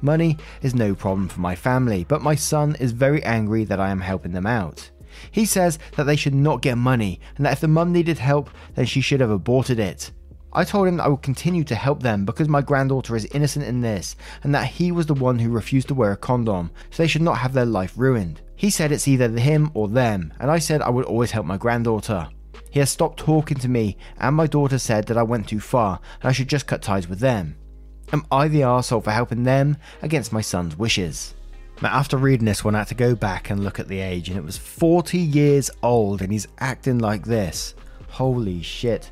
Money 0.00 0.36
is 0.62 0.74
no 0.74 0.94
problem 0.94 1.28
for 1.28 1.40
my 1.40 1.54
family, 1.54 2.04
but 2.08 2.22
my 2.22 2.34
son 2.34 2.76
is 2.80 2.90
very 2.90 3.22
angry 3.22 3.64
that 3.64 3.78
I 3.78 3.90
am 3.90 4.00
helping 4.00 4.32
them 4.32 4.46
out. 4.46 4.90
He 5.30 5.44
says 5.44 5.78
that 5.96 6.04
they 6.04 6.16
should 6.16 6.34
not 6.34 6.62
get 6.62 6.78
money 6.78 7.20
and 7.36 7.46
that 7.46 7.52
if 7.52 7.60
the 7.60 7.68
mum 7.68 7.92
needed 7.92 8.18
help, 8.18 8.50
then 8.74 8.86
she 8.86 9.00
should 9.00 9.20
have 9.20 9.30
aborted 9.30 9.78
it. 9.78 10.10
I 10.54 10.64
told 10.64 10.86
him 10.86 10.98
that 10.98 11.04
I 11.04 11.08
would 11.08 11.22
continue 11.22 11.64
to 11.64 11.74
help 11.74 12.02
them 12.02 12.26
because 12.26 12.48
my 12.48 12.60
granddaughter 12.60 13.16
is 13.16 13.24
innocent 13.26 13.64
in 13.64 13.80
this 13.80 14.16
and 14.42 14.54
that 14.54 14.66
he 14.66 14.92
was 14.92 15.06
the 15.06 15.14
one 15.14 15.38
who 15.38 15.50
refused 15.50 15.88
to 15.88 15.94
wear 15.94 16.12
a 16.12 16.16
condom, 16.16 16.70
so 16.90 17.02
they 17.02 17.06
should 17.06 17.22
not 17.22 17.38
have 17.38 17.54
their 17.54 17.64
life 17.64 17.94
ruined. 17.96 18.42
He 18.54 18.68
said 18.68 18.92
it's 18.92 19.08
either 19.08 19.28
him 19.30 19.70
or 19.72 19.88
them, 19.88 20.34
and 20.38 20.50
I 20.50 20.58
said 20.58 20.82
I 20.82 20.90
would 20.90 21.06
always 21.06 21.30
help 21.30 21.46
my 21.46 21.56
granddaughter. 21.56 22.28
He 22.70 22.80
has 22.80 22.90
stopped 22.90 23.18
talking 23.18 23.58
to 23.58 23.68
me, 23.68 23.96
and 24.18 24.36
my 24.36 24.46
daughter 24.46 24.78
said 24.78 25.06
that 25.06 25.16
I 25.16 25.22
went 25.22 25.48
too 25.48 25.60
far 25.60 26.00
and 26.20 26.28
I 26.28 26.32
should 26.32 26.48
just 26.48 26.66
cut 26.66 26.82
ties 26.82 27.08
with 27.08 27.20
them. 27.20 27.56
Am 28.12 28.26
I 28.30 28.48
the 28.48 28.60
arsehole 28.60 29.02
for 29.02 29.10
helping 29.10 29.44
them 29.44 29.78
against 30.02 30.34
my 30.34 30.42
son's 30.42 30.76
wishes? 30.76 31.34
Now, 31.82 31.88
after 31.88 32.16
reading 32.16 32.46
this 32.46 32.62
one, 32.62 32.76
I 32.76 32.78
had 32.78 32.88
to 32.88 32.94
go 32.94 33.16
back 33.16 33.50
and 33.50 33.64
look 33.64 33.80
at 33.80 33.88
the 33.88 33.98
age, 33.98 34.28
and 34.28 34.38
it 34.38 34.44
was 34.44 34.56
40 34.56 35.18
years 35.18 35.68
old, 35.82 36.22
and 36.22 36.30
he's 36.30 36.46
acting 36.60 37.00
like 37.00 37.24
this. 37.24 37.74
Holy 38.08 38.62
shit. 38.62 39.10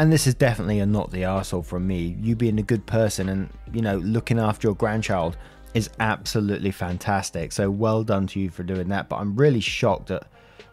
And 0.00 0.12
this 0.12 0.26
is 0.26 0.34
definitely 0.34 0.80
a 0.80 0.86
not 0.86 1.12
the 1.12 1.22
arsehole 1.22 1.64
from 1.64 1.86
me. 1.86 2.16
You 2.20 2.34
being 2.34 2.58
a 2.58 2.62
good 2.62 2.84
person 2.86 3.28
and, 3.28 3.50
you 3.72 3.82
know, 3.82 3.98
looking 3.98 4.38
after 4.38 4.66
your 4.66 4.74
grandchild 4.74 5.36
is 5.74 5.90
absolutely 6.00 6.72
fantastic. 6.72 7.52
So 7.52 7.70
well 7.70 8.02
done 8.02 8.26
to 8.28 8.40
you 8.40 8.50
for 8.50 8.64
doing 8.64 8.88
that. 8.88 9.08
But 9.08 9.16
I'm 9.16 9.36
really 9.36 9.60
shocked 9.60 10.10
at 10.10 10.24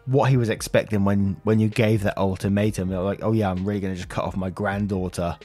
what 0.06 0.30
he 0.30 0.36
was 0.36 0.48
expecting 0.48 1.04
when 1.04 1.36
when 1.42 1.58
you 1.58 1.68
gave 1.68 2.04
that 2.04 2.16
ultimatum. 2.16 2.88
They're 2.88 3.00
like, 3.00 3.22
oh 3.22 3.32
yeah, 3.32 3.50
I'm 3.50 3.64
really 3.64 3.80
going 3.80 3.94
to 3.94 3.96
just 3.96 4.08
cut 4.08 4.24
off 4.24 4.36
my 4.36 4.50
granddaughter 4.50 5.36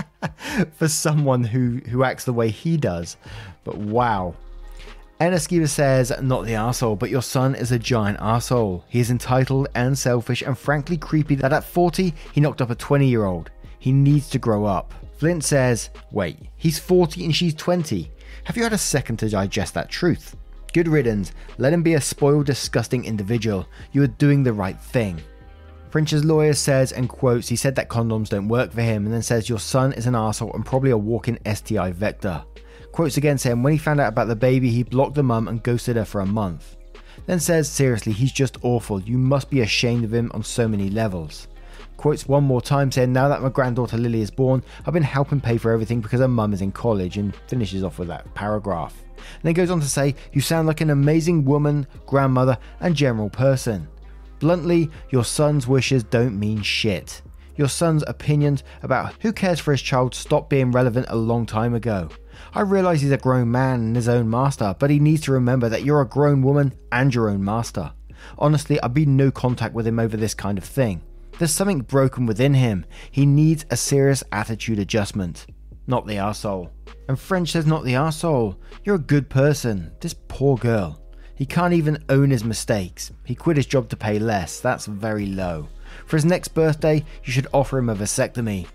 for 0.76 0.86
someone 0.86 1.42
who 1.42 1.78
who 1.88 2.04
acts 2.04 2.24
the 2.24 2.32
way 2.32 2.50
he 2.50 2.76
does. 2.76 3.16
But 3.64 3.78
wow. 3.78 4.34
Eneskiva 5.20 5.68
says, 5.68 6.12
not 6.22 6.46
the 6.46 6.54
asshole, 6.54 6.94
but 6.94 7.10
your 7.10 7.22
son 7.22 7.56
is 7.56 7.72
a 7.72 7.78
giant 7.78 8.18
asshole. 8.20 8.84
He 8.88 9.00
is 9.00 9.10
entitled 9.10 9.66
and 9.74 9.98
selfish 9.98 10.42
and 10.42 10.56
frankly 10.56 10.96
creepy 10.96 11.34
that 11.36 11.52
at 11.52 11.64
40 11.64 12.14
he 12.32 12.40
knocked 12.40 12.62
up 12.62 12.70
a 12.70 12.76
20 12.76 13.08
year 13.08 13.24
old. 13.24 13.50
He 13.80 13.90
needs 13.90 14.30
to 14.30 14.38
grow 14.38 14.64
up. 14.64 14.94
Flint 15.16 15.42
says, 15.42 15.90
wait, 16.12 16.36
he's 16.56 16.78
40 16.78 17.24
and 17.24 17.34
she's 17.34 17.54
20. 17.54 18.08
Have 18.44 18.56
you 18.56 18.62
had 18.62 18.72
a 18.72 18.78
second 18.78 19.16
to 19.16 19.28
digest 19.28 19.74
that 19.74 19.88
truth? 19.88 20.36
Good 20.72 20.86
riddance. 20.86 21.32
Let 21.58 21.72
him 21.72 21.82
be 21.82 21.94
a 21.94 22.00
spoiled, 22.00 22.46
disgusting 22.46 23.04
individual. 23.04 23.66
You 23.90 24.04
are 24.04 24.06
doing 24.08 24.44
the 24.44 24.52
right 24.52 24.80
thing. 24.80 25.20
French's 25.90 26.24
lawyer 26.24 26.52
says 26.52 26.92
and 26.92 27.08
quotes, 27.08 27.48
he 27.48 27.56
said 27.56 27.74
that 27.74 27.88
condoms 27.88 28.28
don't 28.28 28.46
work 28.46 28.72
for 28.72 28.82
him, 28.82 29.04
and 29.04 29.12
then 29.12 29.22
says 29.22 29.48
your 29.48 29.58
son 29.58 29.92
is 29.94 30.06
an 30.06 30.14
asshole 30.14 30.52
and 30.52 30.64
probably 30.64 30.90
a 30.90 30.98
walking 30.98 31.38
STI 31.52 31.90
vector. 31.90 32.44
Quotes 32.92 33.16
again 33.16 33.38
saying 33.38 33.62
when 33.62 33.72
he 33.72 33.78
found 33.78 34.00
out 34.00 34.08
about 34.08 34.28
the 34.28 34.36
baby, 34.36 34.70
he 34.70 34.82
blocked 34.82 35.14
the 35.14 35.22
mum 35.22 35.48
and 35.48 35.62
ghosted 35.62 35.96
her 35.96 36.04
for 36.04 36.20
a 36.20 36.26
month. 36.26 36.76
Then 37.26 37.40
says, 37.40 37.68
seriously, 37.68 38.12
he's 38.12 38.32
just 38.32 38.58
awful. 38.62 39.00
You 39.00 39.18
must 39.18 39.50
be 39.50 39.60
ashamed 39.60 40.04
of 40.04 40.14
him 40.14 40.30
on 40.34 40.42
so 40.42 40.66
many 40.66 40.88
levels 40.88 41.48
quotes 41.98 42.28
one 42.28 42.44
more 42.44 42.62
time 42.62 42.90
saying, 42.90 43.12
Now 43.12 43.28
that 43.28 43.42
my 43.42 43.50
granddaughter 43.50 43.98
Lily 43.98 44.22
is 44.22 44.30
born, 44.30 44.62
I've 44.86 44.94
been 44.94 45.02
helping 45.02 45.40
pay 45.40 45.58
for 45.58 45.70
everything 45.70 46.00
because 46.00 46.20
her 46.20 46.28
mum 46.28 46.54
is 46.54 46.62
in 46.62 46.72
college, 46.72 47.18
and 47.18 47.36
finishes 47.48 47.84
off 47.84 47.98
with 47.98 48.08
that 48.08 48.32
paragraph. 48.34 48.94
And 49.18 49.42
then 49.42 49.52
goes 49.52 49.70
on 49.70 49.80
to 49.80 49.88
say, 49.88 50.14
You 50.32 50.40
sound 50.40 50.66
like 50.66 50.80
an 50.80 50.90
amazing 50.90 51.44
woman, 51.44 51.86
grandmother, 52.06 52.56
and 52.80 52.94
general 52.94 53.28
person. 53.28 53.86
Bluntly, 54.38 54.88
your 55.10 55.24
son's 55.24 55.66
wishes 55.66 56.04
don't 56.04 56.38
mean 56.38 56.62
shit. 56.62 57.20
Your 57.56 57.68
son's 57.68 58.04
opinions 58.06 58.62
about 58.84 59.14
who 59.20 59.32
cares 59.32 59.58
for 59.58 59.72
his 59.72 59.82
child 59.82 60.14
stopped 60.14 60.48
being 60.48 60.70
relevant 60.70 61.06
a 61.08 61.16
long 61.16 61.44
time 61.44 61.74
ago. 61.74 62.08
I 62.54 62.60
realise 62.62 63.00
he's 63.00 63.12
a 63.12 63.16
grown 63.16 63.50
man 63.50 63.80
and 63.80 63.96
his 63.96 64.08
own 64.08 64.30
master, 64.30 64.74
but 64.78 64.90
he 64.90 64.98
needs 64.98 65.22
to 65.22 65.32
remember 65.32 65.68
that 65.68 65.84
you're 65.84 66.00
a 66.00 66.08
grown 66.08 66.42
woman 66.42 66.74
and 66.92 67.14
your 67.14 67.28
own 67.30 67.44
master. 67.44 67.92
Honestly, 68.38 68.80
I've 68.82 68.94
been 68.94 69.16
no 69.16 69.30
contact 69.30 69.74
with 69.74 69.86
him 69.86 69.98
over 69.98 70.16
this 70.16 70.34
kind 70.34 70.58
of 70.58 70.64
thing. 70.64 71.02
There's 71.38 71.52
something 71.52 71.82
broken 71.82 72.26
within 72.26 72.54
him. 72.54 72.84
He 73.10 73.24
needs 73.26 73.64
a 73.70 73.76
serious 73.76 74.24
attitude 74.32 74.78
adjustment. 74.78 75.46
Not 75.86 76.06
the 76.06 76.16
arsehole. 76.16 76.70
And 77.08 77.18
French 77.18 77.52
says, 77.52 77.66
Not 77.66 77.84
the 77.84 77.94
arsehole. 77.94 78.56
You're 78.84 78.96
a 78.96 78.98
good 78.98 79.30
person. 79.30 79.92
This 80.00 80.14
poor 80.28 80.56
girl. 80.56 81.00
He 81.36 81.46
can't 81.46 81.72
even 81.72 82.04
own 82.08 82.30
his 82.30 82.42
mistakes. 82.42 83.12
He 83.24 83.36
quit 83.36 83.56
his 83.56 83.66
job 83.66 83.88
to 83.90 83.96
pay 83.96 84.18
less. 84.18 84.60
That's 84.60 84.86
very 84.86 85.26
low. 85.26 85.68
For 86.06 86.16
his 86.16 86.24
next 86.24 86.48
birthday, 86.48 87.04
you 87.24 87.32
should 87.32 87.46
offer 87.54 87.78
him 87.78 87.88
a 87.88 87.94
vasectomy. 87.94 88.66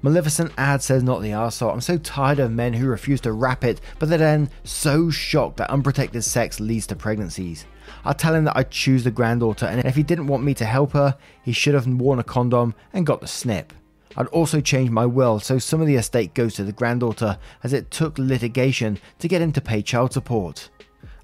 Maleficent 0.00 0.52
ad 0.56 0.80
says 0.80 1.02
not 1.02 1.22
the 1.22 1.30
arsehole. 1.30 1.72
I'm 1.72 1.80
so 1.80 1.98
tired 1.98 2.38
of 2.38 2.52
men 2.52 2.72
who 2.72 2.86
refuse 2.86 3.20
to 3.22 3.32
wrap 3.32 3.64
it, 3.64 3.80
but 3.98 4.08
they're 4.08 4.18
then 4.18 4.48
so 4.62 5.10
shocked 5.10 5.56
that 5.56 5.70
unprotected 5.70 6.22
sex 6.22 6.60
leads 6.60 6.86
to 6.88 6.96
pregnancies. 6.96 7.66
I 8.04 8.12
tell 8.12 8.34
him 8.34 8.44
that 8.44 8.56
I 8.56 8.62
choose 8.62 9.02
the 9.02 9.10
granddaughter, 9.10 9.66
and 9.66 9.84
if 9.84 9.96
he 9.96 10.04
didn't 10.04 10.28
want 10.28 10.44
me 10.44 10.54
to 10.54 10.64
help 10.64 10.92
her, 10.92 11.16
he 11.42 11.52
should 11.52 11.74
have 11.74 11.88
worn 11.88 12.20
a 12.20 12.24
condom 12.24 12.74
and 12.92 13.06
got 13.06 13.20
the 13.20 13.26
snip. 13.26 13.72
I'd 14.16 14.28
also 14.28 14.60
change 14.60 14.90
my 14.90 15.04
will 15.04 15.40
so 15.40 15.58
some 15.58 15.80
of 15.80 15.86
the 15.86 15.96
estate 15.96 16.32
goes 16.32 16.54
to 16.54 16.64
the 16.64 16.72
granddaughter, 16.72 17.38
as 17.64 17.72
it 17.72 17.90
took 17.90 18.18
litigation 18.18 18.98
to 19.18 19.28
get 19.28 19.42
him 19.42 19.52
to 19.52 19.60
pay 19.60 19.82
child 19.82 20.12
support. 20.12 20.70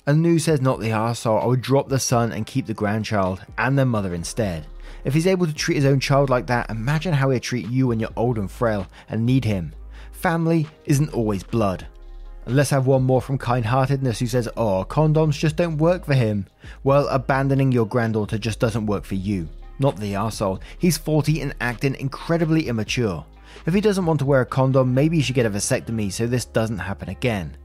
Anu 0.06 0.38
says 0.38 0.61
not 0.61 0.80
the 0.80 0.90
arsehole, 0.90 1.42
I 1.42 1.46
would 1.46 1.62
drop 1.62 1.88
the 1.88 1.99
son 1.99 2.30
and 2.30 2.44
keep 2.46 2.66
the 2.66 2.75
grandchild 2.75 3.40
and 3.56 3.78
their 3.78 3.87
mother 3.87 4.12
instead. 4.12 4.66
If 5.04 5.14
he's 5.14 5.26
able 5.26 5.46
to 5.46 5.54
treat 5.54 5.76
his 5.76 5.87
own 5.87 5.99
child 5.99 6.28
like 6.28 6.46
that, 6.49 6.68
imagine 6.68 7.14
how 7.14 7.30
he'll 7.30 7.40
treat 7.40 7.68
you 7.68 7.87
when 7.87 8.00
you're 8.00 8.11
old 8.16 8.37
and 8.37 8.50
frail 8.50 8.87
and 9.08 9.25
need 9.25 9.46
him. 9.46 9.73
Family 10.12 10.66
isn't 10.84 11.14
always 11.14 11.42
blood. 11.42 11.87
And 12.44 12.54
let's 12.54 12.70
have 12.70 12.87
one 12.87 13.02
more 13.02 13.23
from 13.23 13.38
Kind 13.38 13.64
Heartedness 13.64 14.18
who 14.18 14.26
says, 14.26 14.49
Oh, 14.58 14.84
condoms 14.84 15.38
just 15.38 15.56
don't 15.56 15.78
work 15.78 16.04
for 16.04 16.14
him. 16.14 16.46
Well, 16.82 17.08
abandoning 17.08 17.73
your 17.73 17.87
granddaughter 17.87 18.37
just 18.37 18.61
doesn't 18.61 18.87
work 18.87 19.04
for 19.04 19.14
you. 19.14 19.49
Not 19.78 19.96
the 19.96 20.12
arsehole. 20.12 20.61
He's 20.78 20.99
40 20.99 21.40
and 21.40 21.54
acting 21.62 21.94
incredibly 21.94 22.68
immature. 22.68 23.25
If 23.66 23.73
he 23.73 23.80
doesn't 23.80 24.04
want 24.04 24.18
to 24.20 24.26
wear 24.26 24.42
a 24.42 24.46
condom, 24.46 24.92
maybe 24.92 25.16
he 25.16 25.23
should 25.23 25.34
get 25.34 25.46
a 25.46 25.50
vasectomy 25.50 26.12
so 26.12 26.26
this 26.26 26.44
doesn't 26.44 26.78
happen 26.78 27.08
again. 27.08 27.56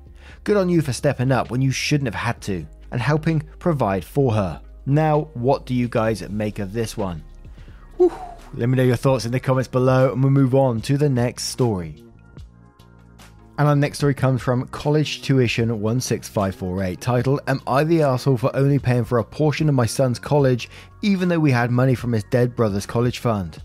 Good 0.44 0.58
on 0.58 0.70
you 0.70 0.82
for 0.82 0.94
stepping 0.94 1.32
up 1.32 1.52
when 1.52 1.62
you 1.62 1.72
shouldn't 1.72 2.08
have 2.08 2.16
had 2.16 2.42
to, 2.42 2.66
and 2.92 3.02
helping 3.02 3.42
provide 3.60 4.04
for 4.04 4.34
her. 4.34 4.62
Now, 4.86 5.30
what 5.34 5.66
do 5.66 5.74
you 5.74 5.88
guys 5.88 6.28
make 6.30 6.60
of 6.60 6.74
this 6.74 6.98
one? 6.98 7.24
Whew. 7.98 8.12
Let 8.56 8.70
me 8.70 8.78
know 8.78 8.84
your 8.84 8.96
thoughts 8.96 9.26
in 9.26 9.32
the 9.32 9.40
comments 9.40 9.68
below, 9.68 10.12
and 10.12 10.24
we'll 10.24 10.32
move 10.32 10.56
on 10.56 10.82
to 10.82 10.98
the 10.98 11.10
next 11.10 11.46
story. 11.46 12.04
And 13.60 13.68
our 13.68 13.76
next 13.76 13.98
story 13.98 14.14
comes 14.14 14.42
from 14.42 14.68
College 14.70 15.22
Tuition 15.22 15.68
16548, 15.70 17.02
titled 17.02 17.42
Am 17.48 17.62
I 17.68 17.84
the 17.84 18.02
asshole 18.04 18.38
for 18.38 18.56
only 18.56 18.80
paying 18.80 19.04
for 19.04 19.20
a 19.20 19.24
portion 19.24 19.68
of 19.68 19.76
my 19.76 19.86
son's 19.86 20.18
college, 20.18 20.70
even 21.02 21.28
though 21.28 21.40
we 21.40 21.52
had 21.52 21.70
money 21.70 21.94
from 21.94 22.14
his 22.14 22.24
dead 22.24 22.56
brother's 22.56 22.86
college 22.86 23.20
fund? 23.20 23.62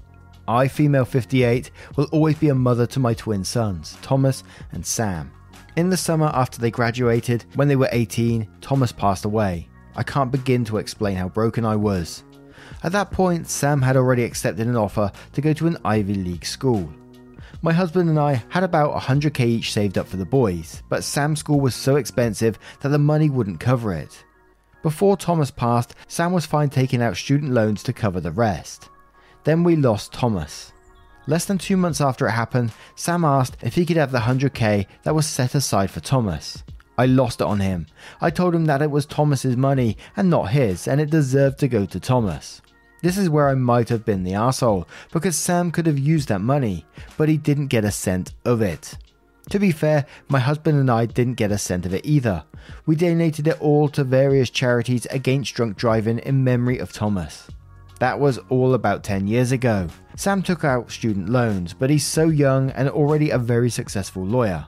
I, 0.49 0.69
female 0.69 1.05
58, 1.05 1.71
will 1.97 2.09
always 2.13 2.37
be 2.37 2.49
a 2.49 2.55
mother 2.55 2.87
to 2.89 3.01
my 3.01 3.15
twin 3.15 3.45
sons, 3.45 3.97
Thomas 4.03 4.43
and 4.73 4.85
Sam. 4.85 5.31
In 5.77 5.91
the 5.91 5.97
summer 5.97 6.31
after 6.33 6.61
they 6.61 6.71
graduated, 6.71 7.47
when 7.57 7.67
they 7.67 7.75
were 7.75 7.89
18, 7.91 8.47
Thomas 8.61 8.93
passed 8.93 9.25
away. 9.25 9.69
I 9.97 10.05
can't 10.05 10.31
begin 10.31 10.65
to 10.67 10.77
explain 10.77 11.17
how 11.17 11.29
broken 11.29 11.65
I 11.65 11.75
was. 11.75 12.23
At 12.85 12.93
that 12.93 13.11
point, 13.11 13.49
Sam 13.49 13.83
had 13.83 13.97
already 13.97 14.23
accepted 14.23 14.69
an 14.69 14.77
offer 14.77 15.11
to 15.33 15.41
go 15.41 15.53
to 15.53 15.67
an 15.67 15.79
Ivy 15.85 16.15
League 16.15 16.47
school. 16.47 16.89
My 17.61 17.73
husband 17.73 18.09
and 18.09 18.21
I 18.21 18.45
had 18.51 18.63
about 18.63 18.95
100k 19.01 19.41
each 19.41 19.73
saved 19.73 19.99
up 19.99 20.07
for 20.07 20.17
the 20.17 20.25
boys, 20.25 20.83
but 20.89 21.03
Sam's 21.03 21.41
school 21.41 21.61
was 21.61 21.75
so 21.75 21.97
expensive 21.97 22.57
that 22.81 22.91
the 22.91 22.99
money 22.99 23.29
wouldn't 23.29 23.59
cover 23.59 23.93
it. 23.93 24.25
Before 24.83 25.17
Thomas 25.17 25.51
passed, 25.51 25.95
Sam 26.07 26.33
was 26.33 26.47
fine 26.47 26.71
taking 26.71 27.03
out 27.03 27.17
student 27.17 27.53
loans 27.53 27.83
to 27.85 27.93
cover 27.93 28.21
the 28.21 28.31
rest. 28.31 28.91
Then 29.43 29.65
we 29.65 29.75
lost 29.75 30.13
Thomas. 30.13 30.74
Less 31.27 31.47
than 31.47 31.59
two 31.59 31.77
months 31.77 32.01
after 32.01 32.27
it 32.27 32.33
happened, 32.33 32.73
Sam 32.97 33.25
asked 33.25 33.57
if 33.63 33.75
he 33.75 33.87
could 33.87 33.97
have 33.97 34.13
the 34.13 34.19
100k 34.19 34.87
that 35.05 35.15
was 35.15 35.27
set 35.27 35.55
aside 35.55 35.91
for 35.91 36.01
Thomas. 36.01 36.63
I 36.99 37.07
lost 37.07 37.41
it 37.41 37.47
on 37.47 37.61
him. 37.61 37.87
I 38.21 38.31
told 38.31 38.55
him 38.55 38.67
that 38.67 38.83
it 38.83 38.91
was 38.91 39.07
Thomas's 39.07 39.57
money 39.57 39.97
and 40.17 40.29
not 40.29 40.51
his, 40.51 40.87
and 40.87 41.01
it 41.01 41.11
deserved 41.11 41.59
to 41.61 41.69
go 41.69 41.87
to 41.87 41.99
Thomas. 41.99 42.61
This 43.03 43.19
is 43.19 43.29
where 43.29 43.49
I 43.49 43.55
might 43.55 43.89
have 43.89 44.05
been 44.05 44.23
the 44.23 44.35
asshole, 44.35 44.87
because 45.13 45.37
Sam 45.37 45.71
could 45.71 45.87
have 45.87 45.99
used 45.99 46.29
that 46.29 46.41
money, 46.41 46.87
but 47.17 47.29
he 47.29 47.37
didn't 47.37 47.67
get 47.67 47.85
a 47.85 47.91
cent 47.91 48.33
of 48.45 48.63
it. 48.63 48.97
To 49.51 49.59
be 49.59 49.73
fair, 49.73 50.07
my 50.29 50.39
husband 50.39 50.79
and 50.79 50.91
I 50.91 51.07
didn't 51.07 51.35
get 51.35 51.53
a 51.53 51.59
cent 51.59 51.85
of 51.85 51.93
it 51.93 52.07
either. 52.07 52.45
We 52.87 52.97
donated 52.97 53.49
it 53.49 53.61
all 53.61 53.89
to 53.91 54.05
various 54.05 54.49
charities 54.51 55.07
against 55.07 55.55
drunk 55.55 55.77
driving 55.77 56.19
in 56.21 56.45
memory 56.45 56.79
of 56.79 56.93
Thomas. 56.93 57.49
That 58.05 58.21
was 58.21 58.39
all 58.51 58.75
about 58.75 59.03
10 59.03 59.27
years 59.27 59.51
ago. 59.51 59.89
Sam 60.15 60.43
took 60.43 60.63
out 60.63 60.91
student 60.91 61.31
loans, 61.31 61.73
but 61.73 61.89
he's 61.89 62.05
so 62.05 62.29
young 62.29 62.69
and 62.73 62.87
already 62.91 63.31
a 63.31 63.39
very 63.39 63.71
successful 63.71 64.27
lawyer. 64.27 64.67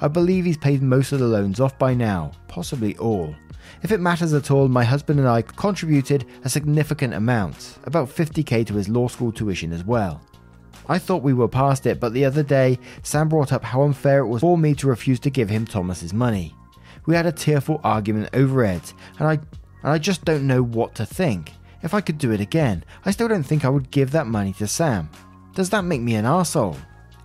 I 0.00 0.08
believe 0.08 0.46
he's 0.46 0.56
paid 0.56 0.80
most 0.80 1.12
of 1.12 1.18
the 1.18 1.26
loans 1.26 1.60
off 1.60 1.78
by 1.78 1.92
now, 1.92 2.32
possibly 2.48 2.96
all. 2.96 3.34
If 3.82 3.92
it 3.92 4.00
matters 4.00 4.32
at 4.32 4.50
all, 4.50 4.68
my 4.68 4.84
husband 4.84 5.20
and 5.20 5.28
I 5.28 5.42
contributed 5.42 6.24
a 6.44 6.48
significant 6.48 7.12
amount, 7.12 7.76
about 7.84 8.08
50k 8.08 8.66
to 8.68 8.76
his 8.76 8.88
law 8.88 9.06
school 9.08 9.32
tuition 9.32 9.74
as 9.74 9.84
well. 9.84 10.22
I 10.88 10.98
thought 10.98 11.22
we 11.22 11.34
were 11.34 11.46
past 11.46 11.84
it, 11.84 12.00
but 12.00 12.14
the 12.14 12.24
other 12.24 12.42
day, 12.42 12.78
Sam 13.02 13.28
brought 13.28 13.52
up 13.52 13.64
how 13.64 13.82
unfair 13.82 14.20
it 14.20 14.28
was 14.28 14.40
for 14.40 14.56
me 14.56 14.74
to 14.76 14.86
refuse 14.86 15.20
to 15.20 15.30
give 15.30 15.50
him 15.50 15.66
Thomas's 15.66 16.14
money. 16.14 16.54
We 17.04 17.14
had 17.14 17.26
a 17.26 17.32
tearful 17.32 17.82
argument 17.84 18.30
over 18.32 18.64
it, 18.64 18.94
and 19.18 19.28
I 19.28 19.32
and 19.82 19.92
I 19.92 19.98
just 19.98 20.24
don't 20.24 20.46
know 20.46 20.62
what 20.62 20.94
to 20.94 21.04
think. 21.04 21.52
If 21.82 21.94
I 21.94 22.00
could 22.00 22.18
do 22.18 22.32
it 22.32 22.40
again, 22.40 22.84
I 23.04 23.10
still 23.10 23.28
don't 23.28 23.44
think 23.44 23.64
I 23.64 23.68
would 23.68 23.90
give 23.90 24.10
that 24.10 24.26
money 24.26 24.52
to 24.54 24.66
Sam. 24.66 25.08
Does 25.54 25.70
that 25.70 25.84
make 25.84 26.00
me 26.00 26.16
an 26.16 26.26
asshole? 26.26 26.76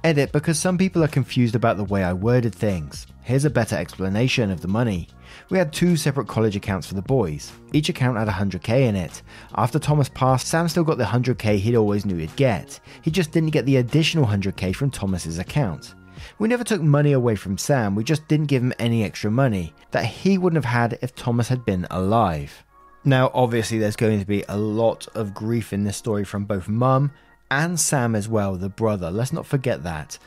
Edit 0.03 0.31
because 0.31 0.59
some 0.59 0.77
people 0.77 1.03
are 1.03 1.07
confused 1.07 1.55
about 1.55 1.77
the 1.77 1.83
way 1.85 2.03
I 2.03 2.13
worded 2.13 2.53
things. 2.53 3.07
Here's 3.21 3.45
a 3.45 3.49
better 3.49 3.75
explanation 3.75 4.51
of 4.51 4.61
the 4.61 4.67
money. 4.67 5.07
We 5.49 5.57
had 5.57 5.71
two 5.71 5.95
separate 5.95 6.27
college 6.27 6.55
accounts 6.55 6.87
for 6.87 6.93
the 6.93 7.01
boys. 7.01 7.51
Each 7.71 7.89
account 7.89 8.17
had 8.17 8.27
100k 8.27 8.81
in 8.81 8.95
it. 8.95 9.21
After 9.55 9.79
Thomas 9.79 10.09
passed, 10.09 10.47
Sam 10.47 10.67
still 10.67 10.83
got 10.83 10.97
the 10.97 11.05
100k 11.05 11.57
he'd 11.57 11.75
always 11.75 12.05
knew 12.05 12.17
he'd 12.17 12.35
get. 12.35 12.79
He 13.01 13.11
just 13.11 13.31
didn't 13.31 13.51
get 13.51 13.65
the 13.65 13.77
additional 13.77 14.25
100k 14.25 14.75
from 14.75 14.91
Thomas's 14.91 15.39
account. 15.39 15.95
We 16.37 16.47
never 16.47 16.63
took 16.63 16.81
money 16.81 17.13
away 17.13 17.35
from 17.35 17.57
Sam, 17.57 17.95
we 17.95 18.03
just 18.03 18.27
didn't 18.27 18.47
give 18.47 18.61
him 18.61 18.73
any 18.79 19.03
extra 19.03 19.31
money 19.31 19.73
that 19.91 20.05
he 20.05 20.37
wouldn't 20.37 20.63
have 20.63 20.71
had 20.71 20.99
if 21.01 21.15
Thomas 21.15 21.47
had 21.47 21.65
been 21.65 21.87
alive. 21.89 22.63
Now, 23.05 23.31
obviously, 23.33 23.79
there's 23.79 23.97
going 23.97 24.19
to 24.19 24.25
be 24.25 24.45
a 24.47 24.57
lot 24.57 25.07
of 25.13 25.33
grief 25.33 25.73
in 25.73 25.83
this 25.83 25.97
story 25.97 26.23
from 26.23 26.45
both 26.45 26.69
Mum 26.69 27.11
and 27.51 27.77
Sam 27.77 28.15
as 28.15 28.29
well, 28.29 28.55
the 28.55 28.69
brother. 28.69 29.11
Let's 29.11 29.33
not 29.33 29.45
forget 29.45 29.83
that. 29.83 30.17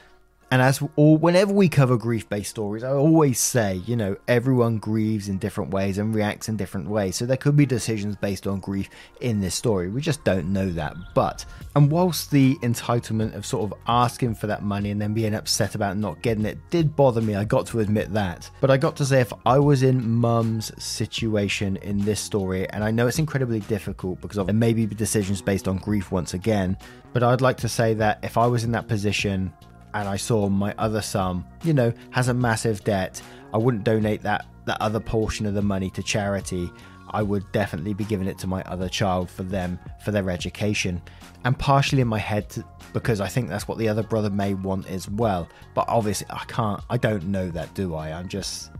And 0.50 0.62
as 0.62 0.80
all, 0.94 1.16
whenever 1.16 1.52
we 1.52 1.68
cover 1.68 1.96
grief 1.96 2.28
based 2.28 2.50
stories, 2.50 2.84
I 2.84 2.92
always 2.92 3.40
say, 3.40 3.82
you 3.84 3.96
know, 3.96 4.16
everyone 4.28 4.78
grieves 4.78 5.28
in 5.28 5.38
different 5.38 5.72
ways 5.72 5.98
and 5.98 6.14
reacts 6.14 6.48
in 6.48 6.56
different 6.56 6.88
ways. 6.88 7.16
So 7.16 7.26
there 7.26 7.36
could 7.36 7.56
be 7.56 7.66
decisions 7.66 8.14
based 8.14 8.46
on 8.46 8.60
grief 8.60 8.88
in 9.20 9.40
this 9.40 9.56
story. 9.56 9.88
We 9.88 10.00
just 10.00 10.22
don't 10.22 10.52
know 10.52 10.70
that. 10.70 10.94
But, 11.14 11.44
and 11.74 11.90
whilst 11.90 12.30
the 12.30 12.54
entitlement 12.62 13.34
of 13.34 13.44
sort 13.44 13.72
of 13.72 13.78
asking 13.88 14.36
for 14.36 14.46
that 14.46 14.62
money 14.62 14.92
and 14.92 15.02
then 15.02 15.14
being 15.14 15.34
upset 15.34 15.74
about 15.74 15.96
not 15.96 16.22
getting 16.22 16.46
it 16.46 16.58
did 16.70 16.94
bother 16.94 17.20
me, 17.20 17.34
I 17.34 17.42
got 17.42 17.66
to 17.68 17.80
admit 17.80 18.12
that. 18.12 18.48
But 18.60 18.70
I 18.70 18.76
got 18.76 18.94
to 18.96 19.04
say, 19.04 19.20
if 19.20 19.32
I 19.44 19.58
was 19.58 19.82
in 19.82 20.08
mum's 20.08 20.70
situation 20.82 21.76
in 21.78 21.98
this 22.04 22.20
story, 22.20 22.70
and 22.70 22.84
I 22.84 22.92
know 22.92 23.08
it's 23.08 23.18
incredibly 23.18 23.60
difficult 23.60 24.20
because 24.20 24.38
of, 24.38 24.46
there 24.46 24.54
may 24.54 24.72
be 24.72 24.86
decisions 24.86 25.42
based 25.42 25.66
on 25.66 25.78
grief 25.78 26.12
once 26.12 26.34
again, 26.34 26.76
but 27.12 27.24
I'd 27.24 27.40
like 27.40 27.56
to 27.58 27.68
say 27.68 27.94
that 27.94 28.20
if 28.22 28.38
I 28.38 28.46
was 28.46 28.62
in 28.62 28.70
that 28.72 28.86
position, 28.86 29.52
and 29.94 30.08
I 30.08 30.16
saw 30.16 30.48
my 30.48 30.74
other 30.78 31.02
son, 31.02 31.44
you 31.62 31.72
know, 31.72 31.92
has 32.10 32.28
a 32.28 32.34
massive 32.34 32.84
debt, 32.84 33.22
I 33.52 33.58
wouldn't 33.58 33.84
donate 33.84 34.22
that 34.22 34.46
that 34.66 34.80
other 34.80 35.00
portion 35.00 35.46
of 35.46 35.54
the 35.54 35.62
money 35.62 35.90
to 35.90 36.02
charity. 36.02 36.70
I 37.10 37.22
would 37.22 37.50
definitely 37.52 37.94
be 37.94 38.04
giving 38.04 38.26
it 38.26 38.36
to 38.38 38.48
my 38.48 38.62
other 38.64 38.88
child 38.88 39.30
for 39.30 39.44
them 39.44 39.78
for 40.04 40.10
their 40.10 40.28
education. 40.28 41.00
And 41.44 41.56
partially 41.56 42.02
in 42.02 42.08
my 42.08 42.18
head 42.18 42.50
to, 42.50 42.64
because 42.92 43.20
I 43.20 43.28
think 43.28 43.48
that's 43.48 43.68
what 43.68 43.78
the 43.78 43.88
other 43.88 44.02
brother 44.02 44.28
may 44.28 44.54
want 44.54 44.88
as 44.88 45.08
well. 45.08 45.48
But 45.72 45.84
obviously 45.88 46.26
I 46.30 46.44
can't 46.48 46.82
I 46.90 46.96
don't 46.96 47.28
know 47.28 47.48
that, 47.50 47.72
do 47.74 47.94
I? 47.94 48.12
I'm 48.12 48.28
just 48.28 48.70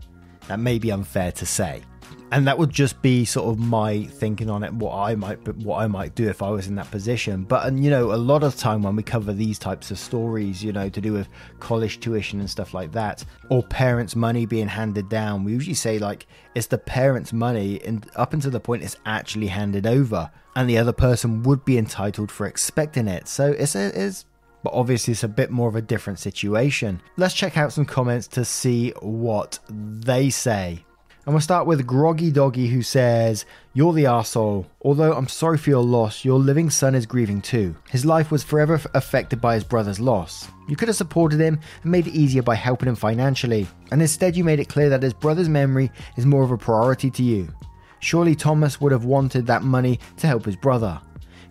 that 0.47 0.59
may 0.59 0.77
be 0.77 0.91
unfair 0.91 1.31
to 1.31 1.45
say 1.45 1.83
and 2.31 2.45
that 2.45 2.57
would 2.57 2.69
just 2.69 3.01
be 3.01 3.23
sort 3.23 3.47
of 3.47 3.59
my 3.59 4.03
thinking 4.03 4.49
on 4.49 4.63
it 4.63 4.73
what 4.73 4.93
i 4.93 5.15
might 5.15 5.37
what 5.57 5.77
i 5.77 5.87
might 5.87 6.13
do 6.15 6.27
if 6.27 6.41
i 6.41 6.49
was 6.49 6.67
in 6.67 6.75
that 6.75 6.89
position 6.91 7.43
but 7.43 7.65
and 7.65 7.83
you 7.83 7.89
know 7.89 8.11
a 8.13 8.15
lot 8.15 8.43
of 8.43 8.55
time 8.55 8.81
when 8.81 8.95
we 8.95 9.03
cover 9.03 9.33
these 9.33 9.57
types 9.57 9.91
of 9.91 9.97
stories 9.97 10.63
you 10.63 10.73
know 10.73 10.89
to 10.89 11.01
do 11.01 11.13
with 11.13 11.29
college 11.59 11.99
tuition 11.99 12.39
and 12.39 12.49
stuff 12.49 12.73
like 12.73 12.91
that 12.91 13.23
or 13.49 13.63
parents 13.63 14.15
money 14.15 14.45
being 14.45 14.67
handed 14.67 15.07
down 15.09 15.43
we 15.43 15.51
usually 15.51 15.73
say 15.73 15.99
like 15.99 16.27
it's 16.55 16.67
the 16.67 16.77
parents 16.77 17.31
money 17.31 17.81
and 17.85 18.09
up 18.15 18.33
until 18.33 18.51
the 18.51 18.59
point 18.59 18.83
it's 18.83 18.97
actually 19.05 19.47
handed 19.47 19.87
over 19.87 20.29
and 20.55 20.69
the 20.69 20.77
other 20.77 20.93
person 20.93 21.43
would 21.43 21.63
be 21.63 21.77
entitled 21.77 22.31
for 22.31 22.45
expecting 22.45 23.07
it 23.07 23.27
so 23.27 23.51
it's 23.51 23.75
a, 23.75 24.05
it's 24.05 24.25
but 24.63 24.73
obviously 24.73 25.13
it's 25.13 25.23
a 25.23 25.29
bit 25.29 25.49
more 25.49 25.69
of 25.69 25.75
a 25.75 25.81
different 25.81 26.19
situation. 26.19 27.01
Let's 27.15 27.33
check 27.33 27.57
out 27.57 27.71
some 27.71 27.85
comments 27.85 28.27
to 28.29 28.43
see 28.43 28.91
what 29.01 29.59
they 29.69 30.29
say. 30.29 30.83
And 31.27 31.33
we'll 31.33 31.41
start 31.41 31.67
with 31.67 31.85
Groggy 31.85 32.31
Doggy, 32.31 32.69
who 32.69 32.81
says, 32.81 33.45
You're 33.73 33.91
the 33.91 34.05
arsehole. 34.05 34.65
Although 34.81 35.11
I'm 35.11 35.27
sorry 35.27 35.57
for 35.57 35.69
your 35.69 35.83
loss, 35.83 36.23
your 36.23 36.39
living 36.39 36.69
son 36.69 36.95
is 36.95 37.05
grieving 37.05 37.41
too. 37.41 37.75
His 37.89 38.05
life 38.05 38.31
was 38.31 38.45
forever 38.45 38.79
affected 38.93 39.41
by 39.41 39.55
his 39.55 39.65
brother's 39.65 39.99
loss. 39.99 40.47
You 40.69 40.77
could 40.77 40.87
have 40.87 40.95
supported 40.95 41.41
him 41.41 41.59
and 41.83 41.91
made 41.91 42.07
it 42.07 42.15
easier 42.15 42.41
by 42.43 42.55
helping 42.55 42.87
him 42.87 42.95
financially, 42.95 43.67
and 43.91 44.01
instead 44.01 44.37
you 44.37 44.45
made 44.45 44.61
it 44.61 44.69
clear 44.69 44.87
that 44.87 45.03
his 45.03 45.13
brother's 45.13 45.49
memory 45.49 45.91
is 46.15 46.25
more 46.25 46.43
of 46.43 46.51
a 46.51 46.57
priority 46.57 47.11
to 47.11 47.23
you. 47.23 47.53
Surely 47.99 48.33
Thomas 48.33 48.79
would 48.79 48.93
have 48.93 49.03
wanted 49.03 49.47
that 49.47 49.63
money 49.63 49.99
to 50.15 50.27
help 50.27 50.45
his 50.45 50.55
brother. 50.55 50.97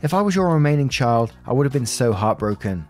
If 0.01 0.15
I 0.15 0.23
was 0.23 0.35
your 0.35 0.55
remaining 0.55 0.89
child, 0.89 1.35
I 1.45 1.53
would 1.53 1.67
have 1.67 1.73
been 1.75 1.85
so 1.85 2.15
heartbroken. 2.15 2.89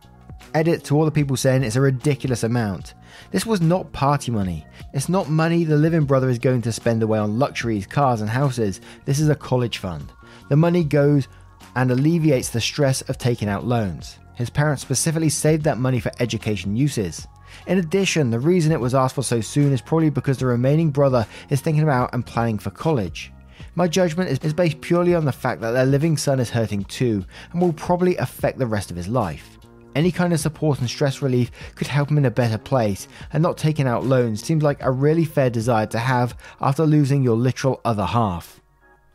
Edit 0.55 0.85
to 0.85 0.97
all 0.97 1.05
the 1.05 1.11
people 1.11 1.37
saying 1.37 1.63
it's 1.63 1.77
a 1.77 1.81
ridiculous 1.81 2.43
amount. 2.43 2.95
This 3.31 3.47
was 3.47 3.61
not 3.61 3.93
party 3.93 4.31
money. 4.31 4.67
It's 4.93 5.09
not 5.09 5.29
money 5.29 5.65
the 5.65 5.77
living 5.77 6.05
brother 6.05 6.29
is 6.29 6.39
going 6.39 6.63
to 6.63 6.73
spend 6.73 7.03
away 7.03 7.19
on 7.19 7.39
luxuries, 7.39 7.87
cars, 7.87 8.21
and 8.21 8.31
houses. 8.31 8.81
This 9.05 9.21
is 9.21 9.29
a 9.29 9.35
college 9.35 9.79
fund. 9.79 10.11
The 10.49 10.57
money 10.57 10.85
goes 10.85 11.29
and 11.75 11.91
alleviates 11.91 12.51
the 12.51 12.61
stress 12.61 13.03
of 13.03 13.19
taking 13.19 13.49
out 13.49 13.67
loans. 13.67 14.19
His 14.35 14.51
parents 14.51 14.83
specifically 14.83 15.29
saved 15.29 15.65
that 15.65 15.79
money 15.79 16.01
for 16.01 16.13
education 16.21 16.77
uses. 16.77 17.27
In 17.67 17.79
addition, 17.79 18.31
the 18.31 18.39
reason 18.39 18.73
it 18.73 18.81
was 18.81 18.95
asked 18.95 19.15
for 19.15 19.23
so 19.23 19.41
soon 19.41 19.73
is 19.73 19.81
probably 19.81 20.11
because 20.11 20.39
the 20.39 20.47
remaining 20.47 20.91
brother 20.91 21.27
is 21.51 21.61
thinking 21.61 21.83
about 21.83 22.13
and 22.13 22.25
planning 22.25 22.59
for 22.59 22.71
college. 22.71 23.33
My 23.75 23.89
judgment 23.89 24.31
is, 24.31 24.55
based 24.55 24.81
purely 24.81 25.15
on 25.15 25.25
the 25.25 25.33
fact 25.33 25.61
that 25.61 25.73
their 25.73 25.87
living 25.87 26.17
son 26.17 26.41
is 26.41 26.51
hurting 26.51 26.85
too 26.85 27.25
and 27.53 27.61
will 27.61 27.73
probably 27.73 28.17
affect 28.17 28.59
the 28.59 28.67
rest 28.67 28.91
of 28.91 28.97
his 28.97 29.09
life. 29.09 29.59
Any 29.97 30.13
kind 30.13 30.35
of 30.35 30.41
support 30.41 30.79
and 30.81 30.91
stress 30.91 31.23
relief 31.23 31.51
could 31.75 31.87
help 31.87 32.11
him 32.11 32.19
in 32.19 32.27
a 32.27 32.31
better 32.31 32.59
place, 32.59 33.09
and 33.33 33.43
not 33.43 33.57
taking 33.57 33.89
out 33.89 34.05
loans 34.05 34.45
seems 34.45 34.63
like 34.63 34.83
a 34.83 34.91
really 34.91 35.25
fair 35.25 35.49
desire 35.49 35.87
to 35.87 35.99
have 35.99 36.37
after 36.61 36.85
losing 36.85 37.23
your 37.23 37.35
literal 37.35 37.81
other 37.83 38.05
half. 38.05 38.61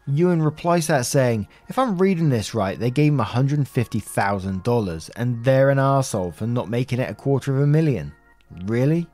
Ewan 0.08 0.42
replies 0.42 0.88
to 0.88 0.94
that 0.94 1.06
saying, 1.06 1.48
If 1.70 1.78
I'm 1.78 2.00
reading 2.00 2.30
this 2.30 2.56
right, 2.56 2.80
they 2.80 2.90
gave 2.90 3.14
him 3.14 3.20
$150,000 3.20 5.10
and 5.16 5.46
they're 5.46 5.70
an 5.70 5.78
arsehole 5.78 6.34
for 6.34 6.48
not 6.48 6.68
making 6.68 7.00
it 7.00 7.12
a 7.12 7.14
quarter 7.14 7.56
of 7.56 7.62
a 7.62 7.68
million. 7.68 8.12
Really? 8.64 9.06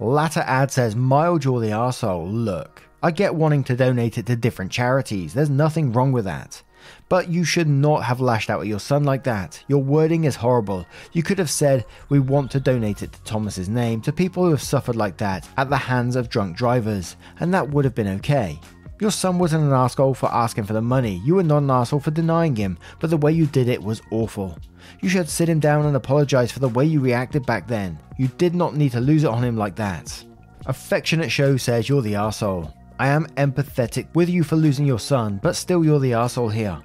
Latter 0.00 0.42
ad 0.46 0.72
says, 0.72 0.96
Mild, 0.96 1.44
you're 1.44 1.60
the 1.60 1.68
arsehole. 1.68 2.26
Look, 2.28 2.82
I 3.04 3.12
get 3.12 3.36
wanting 3.36 3.62
to 3.64 3.76
donate 3.76 4.18
it 4.18 4.26
to 4.26 4.34
different 4.34 4.72
charities, 4.72 5.32
there's 5.32 5.48
nothing 5.48 5.92
wrong 5.92 6.10
with 6.10 6.24
that. 6.24 6.60
But 7.08 7.28
you 7.28 7.44
should 7.44 7.68
not 7.68 8.04
have 8.04 8.20
lashed 8.20 8.50
out 8.50 8.60
at 8.60 8.66
your 8.66 8.80
son 8.80 9.04
like 9.04 9.24
that. 9.24 9.62
Your 9.68 9.82
wording 9.82 10.24
is 10.24 10.36
horrible. 10.36 10.86
You 11.12 11.22
could 11.22 11.38
have 11.38 11.50
said, 11.50 11.84
We 12.08 12.18
want 12.18 12.50
to 12.52 12.60
donate 12.60 13.02
it 13.02 13.12
to 13.12 13.22
Thomas's 13.22 13.68
name 13.68 14.00
to 14.02 14.12
people 14.12 14.44
who 14.44 14.50
have 14.50 14.62
suffered 14.62 14.96
like 14.96 15.16
that 15.18 15.48
at 15.56 15.70
the 15.70 15.76
hands 15.76 16.16
of 16.16 16.28
drunk 16.28 16.56
drivers, 16.56 17.16
and 17.40 17.52
that 17.54 17.70
would 17.70 17.84
have 17.84 17.94
been 17.94 18.16
okay. 18.18 18.60
Your 19.00 19.12
son 19.12 19.38
wasn't 19.38 19.62
an 19.64 19.72
asshole 19.72 20.14
for 20.14 20.32
asking 20.32 20.64
for 20.64 20.72
the 20.72 20.82
money, 20.82 21.22
you 21.24 21.36
were 21.36 21.44
not 21.44 21.62
an 21.62 21.70
asshole 21.70 22.00
for 22.00 22.10
denying 22.10 22.56
him, 22.56 22.78
but 22.98 23.10
the 23.10 23.16
way 23.16 23.30
you 23.30 23.46
did 23.46 23.68
it 23.68 23.80
was 23.80 24.02
awful. 24.10 24.58
You 25.00 25.08
should 25.08 25.28
sit 25.28 25.48
him 25.48 25.60
down 25.60 25.86
and 25.86 25.94
apologize 25.94 26.50
for 26.50 26.58
the 26.58 26.68
way 26.68 26.84
you 26.84 27.00
reacted 27.00 27.46
back 27.46 27.68
then. 27.68 27.98
You 28.16 28.26
did 28.26 28.56
not 28.56 28.74
need 28.74 28.90
to 28.92 29.00
lose 29.00 29.22
it 29.22 29.30
on 29.30 29.44
him 29.44 29.56
like 29.56 29.76
that. 29.76 30.24
Affectionate 30.66 31.30
Show 31.30 31.56
says 31.56 31.88
you're 31.88 32.02
the 32.02 32.16
asshole. 32.16 32.74
I 33.00 33.08
am 33.08 33.26
empathetic 33.36 34.12
with 34.14 34.28
you 34.28 34.42
for 34.42 34.56
losing 34.56 34.84
your 34.84 34.98
son, 34.98 35.38
but 35.40 35.54
still 35.54 35.84
you're 35.84 36.00
the 36.00 36.14
asshole 36.14 36.48
here. 36.48 36.78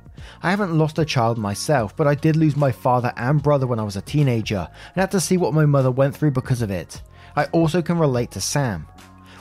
I 0.44 0.52
haven't 0.52 0.78
lost 0.78 1.00
a 1.00 1.06
child 1.06 1.40
myself, 1.40 1.96
but 1.96 2.06
I 2.06 2.14
did 2.14 2.36
lose 2.36 2.56
my 2.56 2.72
father 2.72 3.12
and 3.18 3.42
brother 3.42 3.66
when 3.66 3.80
I 3.80 3.84
was 3.84 3.96
a 3.96 4.02
teenager, 4.02 4.68
and 4.94 5.02
had 5.02 5.10
to 5.12 5.20
see 5.20 5.38
what 5.38 5.56
my 5.56 5.66
mother 5.66 5.90
went 5.90 6.16
through 6.16 6.32
because 6.32 6.62
of 6.62 6.70
it. 6.70 7.02
I 7.36 7.46
also 7.46 7.82
can 7.82 7.98
relate 7.98 8.30
to 8.32 8.42
Sam. 8.42 8.88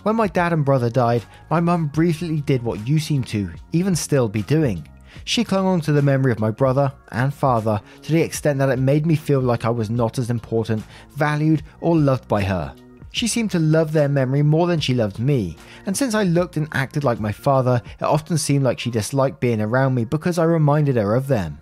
When 0.02 0.16
my 0.16 0.28
dad 0.28 0.54
and 0.54 0.64
brother 0.64 0.88
died, 0.88 1.24
my 1.50 1.60
mum 1.60 1.88
briefly 1.88 2.40
did 2.40 2.62
what 2.62 2.88
you 2.88 2.98
seem 2.98 3.22
to, 3.24 3.50
even 3.72 3.94
still, 3.94 4.28
be 4.28 4.42
doing. 4.42 4.88
She 5.24 5.44
clung 5.44 5.66
on 5.66 5.82
to 5.82 5.92
the 5.92 6.00
memory 6.00 6.32
of 6.32 6.40
my 6.40 6.50
brother 6.50 6.90
and 7.10 7.34
father 7.34 7.82
to 8.00 8.12
the 8.12 8.22
extent 8.22 8.58
that 8.60 8.70
it 8.70 8.78
made 8.78 9.04
me 9.04 9.14
feel 9.14 9.40
like 9.40 9.66
I 9.66 9.70
was 9.70 9.90
not 9.90 10.18
as 10.18 10.30
important, 10.30 10.82
valued, 11.16 11.62
or 11.82 11.96
loved 11.96 12.26
by 12.28 12.42
her. 12.42 12.74
She 13.12 13.28
seemed 13.28 13.50
to 13.50 13.58
love 13.58 13.92
their 13.92 14.08
memory 14.08 14.42
more 14.42 14.66
than 14.66 14.80
she 14.80 14.94
loved 14.94 15.18
me, 15.18 15.56
and 15.84 15.94
since 15.94 16.14
I 16.14 16.22
looked 16.22 16.56
and 16.56 16.66
acted 16.72 17.04
like 17.04 17.20
my 17.20 17.30
father, 17.30 17.82
it 18.00 18.04
often 18.04 18.38
seemed 18.38 18.64
like 18.64 18.78
she 18.78 18.90
disliked 18.90 19.38
being 19.38 19.60
around 19.60 19.94
me 19.94 20.06
because 20.06 20.38
I 20.38 20.44
reminded 20.44 20.96
her 20.96 21.14
of 21.14 21.28
them. 21.28 21.60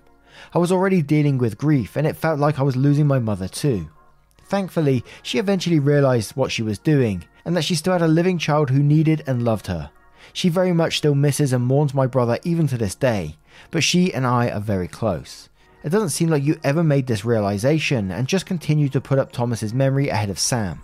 I 0.55 0.59
was 0.59 0.71
already 0.71 1.03
dealing 1.03 1.39
with 1.39 1.59
grief, 1.59 1.97
and 1.97 2.07
it 2.07 2.17
felt 2.17 2.39
like 2.39 2.61
I 2.61 2.63
was 2.63 2.77
losing 2.77 3.09
my 3.09 3.19
mother 3.19 3.49
too. 3.49 3.91
Thankfully, 4.45 5.05
she 5.23 5.39
eventually 5.39 5.81
realised 5.81 6.37
what 6.37 6.53
she 6.53 6.63
was 6.63 6.79
doing, 6.79 7.25
and 7.45 7.57
that 7.57 7.65
she 7.65 7.75
still 7.75 7.95
had 7.95 8.03
a 8.03 8.09
living 8.09 8.39
child 8.39 8.71
who 8.71 8.83
needed 8.83 9.25
and 9.27 9.45
loved 9.45 9.67
her. 9.67 9.91
She 10.33 10.49
very 10.49 10.73
much 10.73 10.99
still 10.99 11.17
misses 11.17 11.53
and 11.53 11.65
mourns 11.65 11.95
my 11.95 12.07
brother 12.07 12.39
even 12.45 12.69
to 12.69 12.79
this 12.79 12.95
day, 12.95 13.37
but 13.73 13.83
she 13.83 14.15
and 14.15 14.25
I 14.25 14.51
are 14.51 14.61
very 14.61 14.87
close. 14.87 15.49
It 15.83 15.89
doesn't 15.89 16.11
seem 16.11 16.29
like 16.29 16.45
you 16.45 16.61
ever 16.63 16.85
made 16.85 17.09
this 17.09 17.25
realization 17.25 18.13
and 18.13 18.29
just 18.29 18.47
continue 18.47 18.89
to 18.91 19.01
put 19.01 19.19
up 19.19 19.33
Thomas's 19.33 19.75
memory 19.75 20.09
ahead 20.11 20.31
of 20.31 20.39
Sam. 20.39 20.83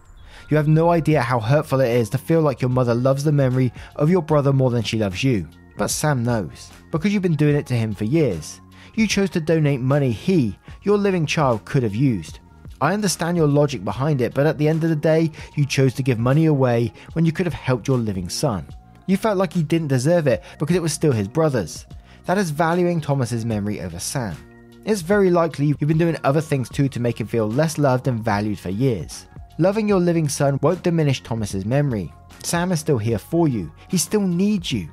You 0.48 0.56
have 0.56 0.68
no 0.68 0.90
idea 0.90 1.22
how 1.22 1.40
hurtful 1.40 1.80
it 1.80 1.90
is 1.90 2.08
to 2.10 2.18
feel 2.18 2.40
like 2.40 2.60
your 2.60 2.70
mother 2.70 2.94
loves 2.94 3.24
the 3.24 3.32
memory 3.32 3.72
of 3.96 4.10
your 4.10 4.22
brother 4.22 4.52
more 4.52 4.70
than 4.70 4.82
she 4.82 4.98
loves 4.98 5.24
you. 5.24 5.48
But 5.76 5.88
Sam 5.88 6.22
knows, 6.22 6.70
because 6.90 7.12
you've 7.12 7.22
been 7.22 7.34
doing 7.34 7.56
it 7.56 7.66
to 7.66 7.74
him 7.74 7.92
for 7.92 8.04
years. 8.04 8.60
You 8.94 9.06
chose 9.06 9.28
to 9.30 9.40
donate 9.40 9.80
money 9.80 10.12
he, 10.12 10.56
your 10.82 10.98
living 10.98 11.26
child, 11.26 11.64
could 11.64 11.82
have 11.82 11.94
used. 11.94 12.38
I 12.80 12.94
understand 12.94 13.36
your 13.36 13.48
logic 13.48 13.84
behind 13.84 14.20
it, 14.20 14.34
but 14.34 14.46
at 14.46 14.56
the 14.56 14.68
end 14.68 14.84
of 14.84 14.90
the 14.90 14.96
day, 14.96 15.30
you 15.54 15.66
chose 15.66 15.94
to 15.94 16.02
give 16.02 16.18
money 16.18 16.46
away 16.46 16.92
when 17.14 17.24
you 17.24 17.32
could 17.32 17.46
have 17.46 17.54
helped 17.54 17.88
your 17.88 17.98
living 17.98 18.28
son. 18.28 18.68
You 19.06 19.16
felt 19.16 19.38
like 19.38 19.52
he 19.52 19.62
didn't 19.62 19.88
deserve 19.88 20.26
it 20.26 20.42
because 20.58 20.76
it 20.76 20.82
was 20.82 20.92
still 20.92 21.12
his 21.12 21.28
brother's. 21.28 21.86
That 22.26 22.38
is 22.38 22.50
valuing 22.50 23.00
Thomas's 23.00 23.44
memory 23.44 23.80
over 23.80 23.98
Sam. 23.98 24.36
It's 24.84 25.00
very 25.00 25.30
likely 25.30 25.66
you've 25.66 25.80
been 25.80 25.98
doing 25.98 26.16
other 26.22 26.40
things 26.40 26.68
too 26.68 26.88
to 26.90 27.00
make 27.00 27.20
him 27.20 27.26
feel 27.26 27.50
less 27.50 27.78
loved 27.78 28.08
and 28.08 28.22
valued 28.22 28.58
for 28.58 28.70
years. 28.70 29.26
Loving 29.58 29.88
your 29.88 30.00
living 30.00 30.28
son 30.28 30.58
won't 30.60 30.82
diminish 30.82 31.22
Thomas's 31.22 31.64
memory. 31.64 32.12
Sam 32.42 32.72
is 32.72 32.80
still 32.80 32.98
here 32.98 33.18
for 33.18 33.48
you. 33.48 33.72
He 33.88 33.96
still 33.96 34.20
needs 34.20 34.70
you. 34.70 34.90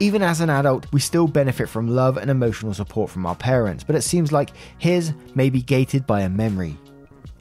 Even 0.00 0.22
as 0.22 0.42
an 0.42 0.50
adult, 0.50 0.86
we 0.92 1.00
still 1.00 1.26
benefit 1.26 1.66
from 1.66 1.88
love 1.88 2.18
and 2.18 2.30
emotional 2.30 2.74
support 2.74 3.08
from 3.08 3.24
our 3.24 3.34
parents, 3.34 3.82
but 3.84 3.96
it 3.96 4.02
seems 4.02 4.30
like 4.30 4.50
his 4.76 5.14
may 5.34 5.48
be 5.48 5.62
gated 5.62 6.06
by 6.06 6.20
a 6.20 6.28
memory. 6.28 6.76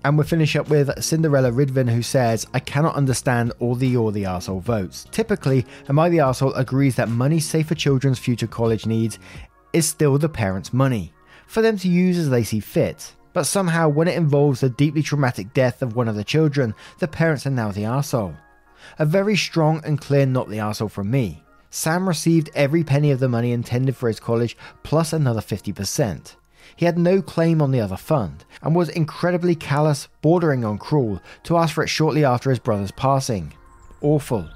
And 0.05 0.17
we 0.17 0.23
finish 0.23 0.55
up 0.55 0.69
with 0.69 1.03
Cinderella 1.03 1.51
Ridvin, 1.51 1.89
who 1.89 2.01
says, 2.01 2.47
I 2.53 2.59
cannot 2.59 2.95
understand 2.95 3.51
all 3.59 3.75
the 3.75 3.87
you're 3.87 4.11
the 4.13 4.23
arsehole 4.23 4.61
votes. 4.61 5.05
Typically, 5.11 5.65
Am 5.89 5.99
I 5.99 6.07
the 6.07 6.19
arsehole 6.19 6.57
agrees 6.57 6.95
that 6.95 7.09
money 7.09 7.39
saved 7.39 7.67
for 7.67 7.75
children's 7.75 8.17
future 8.17 8.47
college 8.47 8.85
needs 8.85 9.19
is 9.73 9.87
still 9.87 10.17
the 10.17 10.29
parents' 10.29 10.73
money, 10.73 11.13
for 11.47 11.61
them 11.61 11.77
to 11.77 11.89
use 11.89 12.17
as 12.17 12.29
they 12.29 12.43
see 12.43 12.61
fit. 12.61 13.13
But 13.33 13.43
somehow, 13.43 13.89
when 13.89 14.07
it 14.07 14.17
involves 14.17 14.59
the 14.59 14.69
deeply 14.69 15.03
traumatic 15.03 15.53
death 15.53 15.81
of 15.81 15.95
one 15.95 16.07
of 16.07 16.15
the 16.15 16.23
children, 16.23 16.75
the 16.99 17.07
parents 17.07 17.45
are 17.47 17.51
now 17.51 17.71
the 17.71 17.83
arsehole. 17.83 18.35
A 18.99 19.05
very 19.05 19.37
strong 19.37 19.81
and 19.85 20.01
clear 20.01 20.25
not 20.25 20.49
the 20.49 20.57
arsehole 20.57 20.91
from 20.91 21.11
me. 21.11 21.43
Sam 21.69 22.07
received 22.07 22.49
every 22.53 22.83
penny 22.83 23.11
of 23.11 23.19
the 23.19 23.29
money 23.29 23.53
intended 23.53 23.95
for 23.95 24.09
his 24.09 24.19
college 24.19 24.57
plus 24.83 25.13
another 25.13 25.39
50%. 25.39 26.35
He 26.75 26.85
had 26.85 26.97
no 26.97 27.21
claim 27.21 27.61
on 27.61 27.71
the 27.71 27.79
other 27.79 27.97
fund, 27.97 28.43
and 28.61 28.75
was 28.75 28.89
incredibly 28.89 29.55
callous, 29.55 30.07
bordering 30.21 30.65
on 30.65 30.77
cruel, 30.77 31.21
to 31.43 31.57
ask 31.57 31.73
for 31.73 31.83
it 31.83 31.87
shortly 31.87 32.25
after 32.25 32.49
his 32.49 32.59
brother's 32.59 32.91
passing. 32.91 33.53
Awful. 34.01 34.49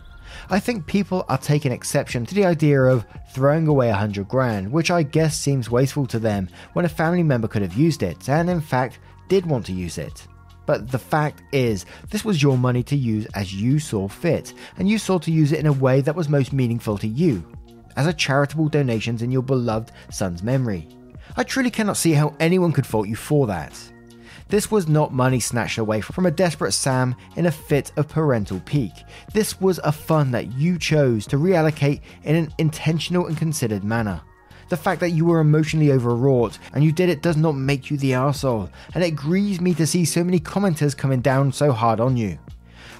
I 0.50 0.60
think 0.60 0.86
people 0.86 1.26
are 1.28 1.38
taking 1.38 1.72
exception 1.72 2.26
to 2.26 2.36
the 2.36 2.46
idea 2.46 2.82
of 2.82 3.06
throwing 3.32 3.68
away 3.68 3.90
a 3.90 3.96
hundred 3.96 4.28
grand, 4.28 4.72
which 4.72 4.92
I 4.92 5.04
guess 5.04 5.38
seems 5.38 5.70
wasteful 5.70 6.06
to 6.08 6.20
them 6.20 6.50
when 6.74 6.86
a 6.86 6.90
family 6.90 7.24
member 7.24 7.48
could 7.48 7.62
have 7.62 7.74
used 7.74 8.04
it, 8.04 8.30
and 8.30 8.50
in 8.50 8.62
fact 8.62 9.00
did 9.28 9.46
want 9.46 9.66
to 9.68 9.74
use 9.74 9.98
it. 9.98 10.28
But 10.66 10.90
the 10.92 11.00
fact 11.00 11.44
is, 11.52 11.86
this 12.10 12.26
was 12.26 12.42
your 12.42 12.58
money 12.58 12.84
to 12.84 12.96
use 12.96 13.26
as 13.36 13.54
you 13.54 13.80
saw 13.80 14.08
fit, 14.08 14.54
and 14.78 14.90
you 14.90 14.98
saw 14.98 15.20
to 15.20 15.32
use 15.32 15.52
it 15.52 15.60
in 15.60 15.68
a 15.68 15.74
way 15.74 16.02
that 16.02 16.16
was 16.16 16.30
most 16.30 16.54
meaningful 16.54 16.98
to 17.00 17.08
you, 17.08 17.44
as 17.96 18.08
a 18.08 18.14
charitable 18.14 18.70
donation 18.70 19.22
in 19.24 19.32
your 19.32 19.44
beloved 19.44 19.92
son's 20.10 20.44
memory. 20.44 20.88
I 21.38 21.44
truly 21.44 21.70
cannot 21.70 21.98
see 21.98 22.14
how 22.14 22.36
anyone 22.40 22.72
could 22.72 22.86
fault 22.86 23.08
you 23.08 23.16
for 23.16 23.48
that. 23.48 23.80
This 24.48 24.70
was 24.70 24.88
not 24.88 25.12
money 25.12 25.40
snatched 25.40 25.80
away 25.80 26.02
from 26.02 26.28
a 26.28 26.32
desperate 26.32 26.74
Sam 26.74 27.16
in 27.36 27.48
a 27.48 27.52
fit 27.52 27.92
of 27.98 28.08
parental 28.08 28.60
pique. 28.60 29.04
This 29.34 29.60
was 29.60 29.80
a 29.84 29.92
fund 29.92 30.34
that 30.36 30.54
you 30.54 30.78
chose 30.78 31.26
to 31.28 31.38
reallocate 31.38 32.02
in 32.24 32.36
an 32.36 32.54
intentional 32.60 33.26
and 33.26 33.36
considered 33.36 33.84
manner. 33.84 34.22
The 34.70 34.78
fact 34.78 35.00
that 35.02 35.12
you 35.12 35.26
were 35.26 35.40
emotionally 35.40 35.92
overwrought 35.92 36.60
and 36.74 36.84
you 36.84 36.92
did 36.92 37.10
it 37.10 37.24
does 37.24 37.38
not 37.38 37.54
make 37.54 37.90
you 37.90 37.98
the 37.98 38.14
asshole, 38.14 38.70
and 38.94 39.04
it 39.04 39.16
grieves 39.16 39.62
me 39.62 39.74
to 39.76 39.88
see 39.88 40.06
so 40.06 40.24
many 40.24 40.40
commenters 40.40 40.96
coming 40.96 41.22
down 41.22 41.52
so 41.52 41.72
hard 41.72 42.00
on 42.00 42.16
you. 42.16 42.38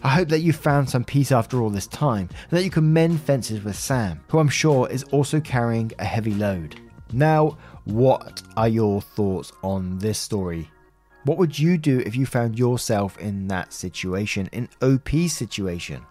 I 0.04 0.10
hope 0.10 0.30
that 0.30 0.42
you 0.42 0.52
found 0.52 0.90
some 0.90 1.04
peace 1.04 1.32
after 1.32 1.62
all 1.62 1.70
this 1.70 1.88
time, 1.88 2.30
and 2.50 2.58
that 2.58 2.64
you 2.64 2.70
can 2.72 2.92
mend 2.92 3.22
fences 3.22 3.64
with 3.64 3.76
Sam, 3.76 4.20
who 4.30 4.40
I'm 4.40 4.50
sure 4.50 4.90
is 4.90 5.04
also 5.06 5.40
carrying 5.40 5.92
a 6.00 6.06
heavy 6.06 6.34
load. 6.34 6.80
Now, 7.14 7.58
what 7.86 8.42
are 8.58 8.68
your 8.68 9.02
thoughts 9.02 9.52
on 9.64 9.98
this 10.00 10.20
story? 10.20 10.70
What 11.26 11.40
would 11.40 11.58
you 11.58 11.80
do 11.80 12.02
if 12.02 12.16
you 12.16 12.28
found 12.28 12.60
yourself 12.60 13.18
in 13.18 13.48
that 13.48 13.74
situation, 13.74 14.48
in 14.52 14.70
OP's 14.80 15.34
situation? 15.34 16.06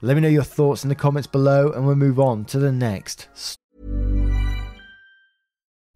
Let 0.00 0.14
me 0.14 0.20
know 0.20 0.28
your 0.28 0.44
thoughts 0.44 0.84
in 0.84 0.88
the 0.88 0.94
comments 0.94 1.26
below 1.26 1.72
and 1.72 1.84
we'll 1.84 1.96
move 1.96 2.20
on 2.20 2.44
to 2.46 2.60
the 2.60 2.70
next. 2.70 3.26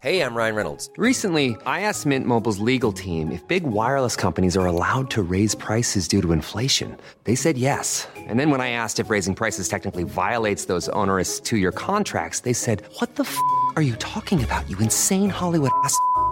Hey, 0.01 0.23
I'm 0.23 0.35
Ryan 0.35 0.57
Reynolds. 0.57 0.91
Recently, 0.97 1.57
I 1.67 1.83
asked 1.83 2.05
Mint 2.05 2.27
Mobile's 2.27 2.59
legal 2.59 2.93
team 2.93 3.31
if 3.31 3.47
big 3.47 3.63
wireless 3.63 4.17
companies 4.17 4.57
are 4.57 4.67
allowed 4.67 5.09
to 5.11 5.23
raise 5.23 5.55
prices 5.55 6.09
due 6.09 6.21
to 6.23 6.33
inflation. 6.33 6.97
They 7.25 7.37
said 7.37 7.59
yes. 7.59 8.09
And 8.17 8.41
then 8.41 8.51
when 8.51 8.61
I 8.61 8.71
asked 8.71 8.99
if 8.99 9.09
raising 9.09 9.37
prices 9.37 9.69
technically 9.69 10.03
violates 10.05 10.65
those 10.65 10.89
onerous 10.89 11.39
two 11.39 11.59
year 11.59 11.73
contracts, 11.73 12.41
they 12.41 12.55
said, 12.55 12.83
What 12.99 13.15
the 13.15 13.25
f 13.25 13.39
are 13.77 13.83
you 13.83 13.95
talking 13.97 14.43
about, 14.43 14.69
you 14.69 14.77
insane 14.79 15.31
Hollywood 15.31 15.71
ass? 15.85 15.97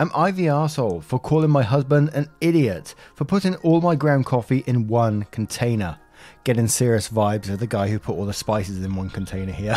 Am 0.00 0.12
I 0.14 0.30
the 0.30 0.46
arsehole 0.46 1.02
for 1.02 1.18
calling 1.18 1.50
my 1.50 1.64
husband 1.64 2.10
an 2.14 2.28
idiot 2.40 2.94
for 3.16 3.24
putting 3.24 3.56
all 3.56 3.80
my 3.80 3.96
ground 3.96 4.26
coffee 4.26 4.62
in 4.68 4.86
one 4.86 5.24
container? 5.32 5.98
Getting 6.44 6.68
serious 6.68 7.08
vibes 7.08 7.50
of 7.50 7.58
the 7.58 7.66
guy 7.66 7.88
who 7.88 7.98
put 7.98 8.14
all 8.14 8.24
the 8.24 8.32
spices 8.32 8.84
in 8.84 8.94
one 8.94 9.10
container 9.10 9.50
here. 9.50 9.76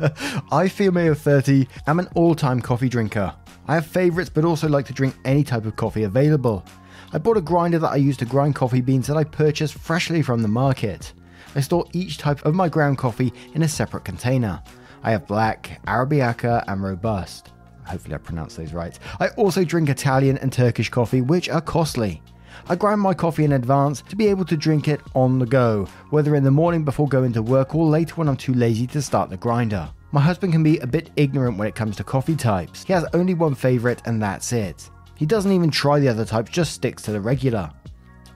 I, 0.50 0.68
female 0.68 1.12
30, 1.12 1.68
I'm 1.86 1.98
an 1.98 2.08
all 2.14 2.34
time 2.34 2.62
coffee 2.62 2.88
drinker. 2.88 3.34
I 3.66 3.74
have 3.74 3.84
favourites 3.84 4.30
but 4.30 4.46
also 4.46 4.70
like 4.70 4.86
to 4.86 4.94
drink 4.94 5.14
any 5.26 5.44
type 5.44 5.66
of 5.66 5.76
coffee 5.76 6.04
available. 6.04 6.64
I 7.12 7.18
bought 7.18 7.36
a 7.36 7.42
grinder 7.42 7.78
that 7.78 7.92
I 7.92 7.96
use 7.96 8.16
to 8.18 8.24
grind 8.24 8.54
coffee 8.54 8.80
beans 8.80 9.06
that 9.08 9.18
I 9.18 9.24
purchased 9.24 9.74
freshly 9.74 10.22
from 10.22 10.40
the 10.40 10.48
market. 10.48 11.12
I 11.54 11.60
store 11.60 11.84
each 11.92 12.16
type 12.16 12.42
of 12.46 12.54
my 12.54 12.70
ground 12.70 12.96
coffee 12.96 13.34
in 13.52 13.60
a 13.60 13.68
separate 13.68 14.06
container. 14.06 14.62
I 15.02 15.10
have 15.10 15.26
black, 15.26 15.82
Arabica, 15.86 16.64
and 16.66 16.82
Robusta. 16.82 17.50
Hopefully, 17.88 18.14
I 18.14 18.18
pronounced 18.18 18.56
those 18.56 18.72
right. 18.72 18.98
I 19.18 19.28
also 19.28 19.64
drink 19.64 19.88
Italian 19.88 20.38
and 20.38 20.52
Turkish 20.52 20.90
coffee, 20.90 21.22
which 21.22 21.48
are 21.48 21.60
costly. 21.60 22.22
I 22.68 22.76
grind 22.76 23.00
my 23.00 23.14
coffee 23.14 23.44
in 23.44 23.52
advance 23.52 24.02
to 24.02 24.16
be 24.16 24.26
able 24.26 24.44
to 24.46 24.56
drink 24.56 24.88
it 24.88 25.00
on 25.14 25.38
the 25.38 25.46
go, 25.46 25.88
whether 26.10 26.34
in 26.34 26.44
the 26.44 26.50
morning 26.50 26.84
before 26.84 27.08
going 27.08 27.32
to 27.32 27.42
work 27.42 27.74
or 27.74 27.86
later 27.86 28.14
when 28.16 28.28
I'm 28.28 28.36
too 28.36 28.52
lazy 28.52 28.86
to 28.88 29.00
start 29.00 29.30
the 29.30 29.36
grinder. 29.36 29.88
My 30.12 30.20
husband 30.20 30.52
can 30.52 30.62
be 30.62 30.78
a 30.78 30.86
bit 30.86 31.10
ignorant 31.16 31.56
when 31.56 31.68
it 31.68 31.74
comes 31.74 31.96
to 31.96 32.04
coffee 32.04 32.36
types. 32.36 32.84
He 32.84 32.92
has 32.92 33.06
only 33.14 33.34
one 33.34 33.54
favourite, 33.54 34.06
and 34.06 34.22
that's 34.22 34.52
it. 34.52 34.90
He 35.14 35.26
doesn't 35.26 35.52
even 35.52 35.70
try 35.70 35.98
the 35.98 36.08
other 36.08 36.24
types, 36.24 36.50
just 36.50 36.72
sticks 36.72 37.02
to 37.04 37.12
the 37.12 37.20
regular. 37.20 37.70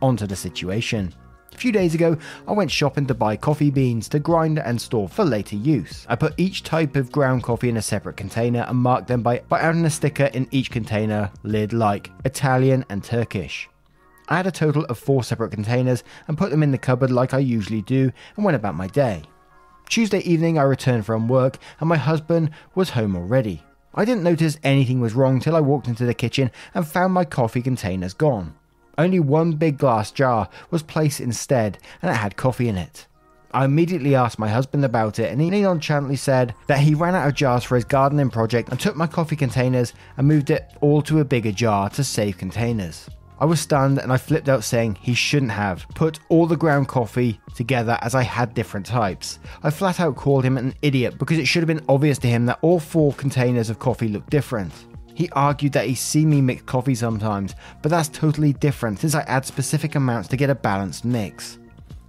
Onto 0.01 0.27
the 0.27 0.37
situation. 0.37 1.15
A 1.62 1.70
few 1.70 1.70
days 1.70 1.94
ago, 1.94 2.16
I 2.48 2.51
went 2.51 2.72
shopping 2.72 3.07
to 3.07 3.14
buy 3.14 3.37
coffee 3.37 3.70
beans 3.70 4.09
to 4.09 4.18
grind 4.18 4.59
and 4.59 4.81
store 4.81 5.09
for 5.09 5.25
later 5.25 5.55
use. 5.55 6.05
I 6.09 6.16
put 6.16 6.35
each 6.37 6.64
type 6.64 6.96
of 6.96 7.12
ground 7.12 7.44
coffee 7.44 7.68
in 7.68 7.77
a 7.77 7.83
separate 7.83 8.16
container 8.16 8.62
and 8.66 8.77
marked 8.79 9.07
them 9.07 9.22
by, 9.22 9.42
by 9.48 9.61
adding 9.61 9.85
a 9.85 9.90
sticker 9.90 10.25
in 10.25 10.48
each 10.51 10.72
container 10.72 11.31
lid 11.44 11.72
like 11.72 12.11
Italian 12.25 12.85
and 12.88 13.05
Turkish. 13.05 13.68
I 14.29 14.38
had 14.38 14.48
a 14.48 14.51
total 14.51 14.85
of 14.87 14.98
four 14.98 15.22
separate 15.22 15.53
containers 15.53 16.03
and 16.27 16.37
put 16.37 16.51
them 16.51 16.64
in 16.64 16.72
the 16.72 16.79
cupboard 16.79 17.12
like 17.12 17.33
I 17.33 17.38
usually 17.38 17.83
do 17.83 18.11
and 18.35 18.44
went 18.44 18.57
about 18.57 18.75
my 18.75 18.88
day. 18.88 19.22
Tuesday 19.88 20.18
evening, 20.29 20.59
I 20.59 20.62
returned 20.62 21.07
from 21.07 21.29
work 21.29 21.59
and 21.79 21.88
my 21.88 21.96
husband 21.96 22.51
was 22.75 22.90
home 22.90 23.14
already. 23.14 23.62
I 23.94 24.05
didn't 24.05 24.25
notice 24.25 24.59
anything 24.64 25.01
was 25.01 25.14
wrong 25.14 25.38
till 25.38 25.55
I 25.55 25.61
walked 25.61 25.87
into 25.87 26.07
the 26.07 26.12
kitchen 26.12 26.51
and 26.75 26.85
found 26.85 27.12
my 27.12 27.25
coffee 27.25 27.62
containers 27.62 28.14
gone. 28.14 28.57
Only 28.98 29.20
one 29.20 29.52
big 29.52 29.78
glass 29.78 30.11
jar 30.11 30.48
was 30.70 30.83
placed 30.83 31.20
instead, 31.20 31.78
and 32.02 32.11
it 32.11 32.14
had 32.14 32.37
coffee 32.37 32.68
in 32.68 32.76
it. 32.76 33.07
I 33.55 33.64
immediately 33.66 34.14
asked 34.14 34.38
my 34.38 34.48
husband 34.48 34.85
about 34.85 35.18
it, 35.18 35.31
and 35.31 35.40
he 35.40 35.50
nonchalantly 35.50 36.16
said 36.16 36.55
that 36.68 36.81
he 36.81 36.94
ran 36.94 37.14
out 37.14 37.28
of 37.28 37.35
jars 37.35 37.64
for 37.64 37.74
his 37.74 37.85
gardening 37.85 38.31
project 38.31 38.70
and 38.70 38.81
took 38.81 38.96
my 38.96 39.07
coffee 39.07 39.37
containers 39.37 39.92
and 40.16 40.26
moved 40.26 40.50
it 40.50 40.72
all 40.81 41.02
to 41.02 41.20
a 41.20 41.24
bigger 41.24 41.52
jar 41.52 41.90
to 41.90 42.02
save 42.02 42.38
containers. 42.38 43.09
I 43.42 43.44
was 43.44 43.61
stunned 43.61 43.98
and 43.98 44.12
I 44.12 44.18
flipped 44.18 44.48
out 44.48 44.62
saying 44.62 44.98
he 45.00 45.14
shouldn't 45.14 45.50
have 45.50 45.87
put 45.96 46.20
all 46.28 46.46
the 46.46 46.57
ground 46.57 46.87
coffee 46.87 47.40
together 47.57 47.98
as 48.00 48.14
I 48.14 48.22
had 48.22 48.55
different 48.55 48.87
types. 48.87 49.40
I 49.64 49.70
flat 49.70 49.98
out 49.98 50.14
called 50.14 50.44
him 50.44 50.57
an 50.57 50.74
idiot 50.81 51.18
because 51.18 51.38
it 51.38 51.46
should 51.46 51.61
have 51.61 51.66
been 51.66 51.85
obvious 51.88 52.18
to 52.18 52.28
him 52.28 52.46
that 52.46 52.61
all 52.62 52.78
four 52.78 53.12
containers 53.14 53.68
of 53.68 53.81
coffee 53.81 54.07
looked 54.07 54.31
different. 54.31 54.72
He 55.14 55.29
argued 55.31 55.72
that 55.72 55.87
he's 55.87 56.01
seen 56.01 56.31
me 56.31 56.40
mix 56.40 56.62
coffee 56.62 56.94
sometimes, 56.94 57.55
but 57.83 57.90
that's 57.90 58.09
totally 58.09 58.53
different 58.55 59.01
since 59.01 59.14
I 59.14 59.22
add 59.22 59.44
specific 59.44 59.94
amounts 59.94 60.29
to 60.29 60.37
get 60.37 60.51
a 60.51 60.55
balanced 60.55 61.05
mix. 61.05 61.59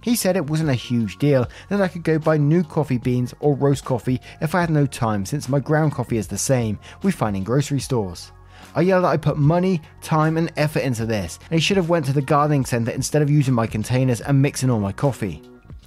He 0.00 0.16
said 0.16 0.36
it 0.36 0.50
wasn't 0.50 0.68
a 0.68 0.74
huge 0.74 1.16
deal, 1.16 1.48
that 1.70 1.80
I 1.80 1.88
could 1.88 2.02
go 2.02 2.18
buy 2.18 2.36
new 2.36 2.62
coffee 2.62 2.98
beans 2.98 3.34
or 3.40 3.54
roast 3.54 3.84
coffee 3.86 4.20
if 4.42 4.54
I 4.54 4.60
had 4.60 4.70
no 4.70 4.86
time 4.86 5.24
since 5.24 5.48
my 5.48 5.60
ground 5.60 5.92
coffee 5.92 6.18
is 6.18 6.28
the 6.28 6.36
same 6.36 6.78
we 7.02 7.10
find 7.10 7.34
in 7.34 7.42
grocery 7.42 7.80
stores. 7.80 8.30
I 8.74 8.82
yelled 8.82 9.04
that 9.04 9.08
I 9.08 9.16
put 9.16 9.38
money, 9.38 9.80
time 10.02 10.36
and 10.36 10.52
effort 10.56 10.80
into 10.80 11.06
this, 11.06 11.38
and 11.50 11.58
he 11.58 11.64
should 11.64 11.76
have 11.76 11.88
went 11.88 12.04
to 12.06 12.12
the 12.12 12.20
gardening 12.20 12.66
centre 12.66 12.90
instead 12.90 13.22
of 13.22 13.30
using 13.30 13.54
my 13.54 13.66
containers 13.66 14.20
and 14.20 14.42
mixing 14.42 14.68
all 14.68 14.80
my 14.80 14.92
coffee. 14.92 15.40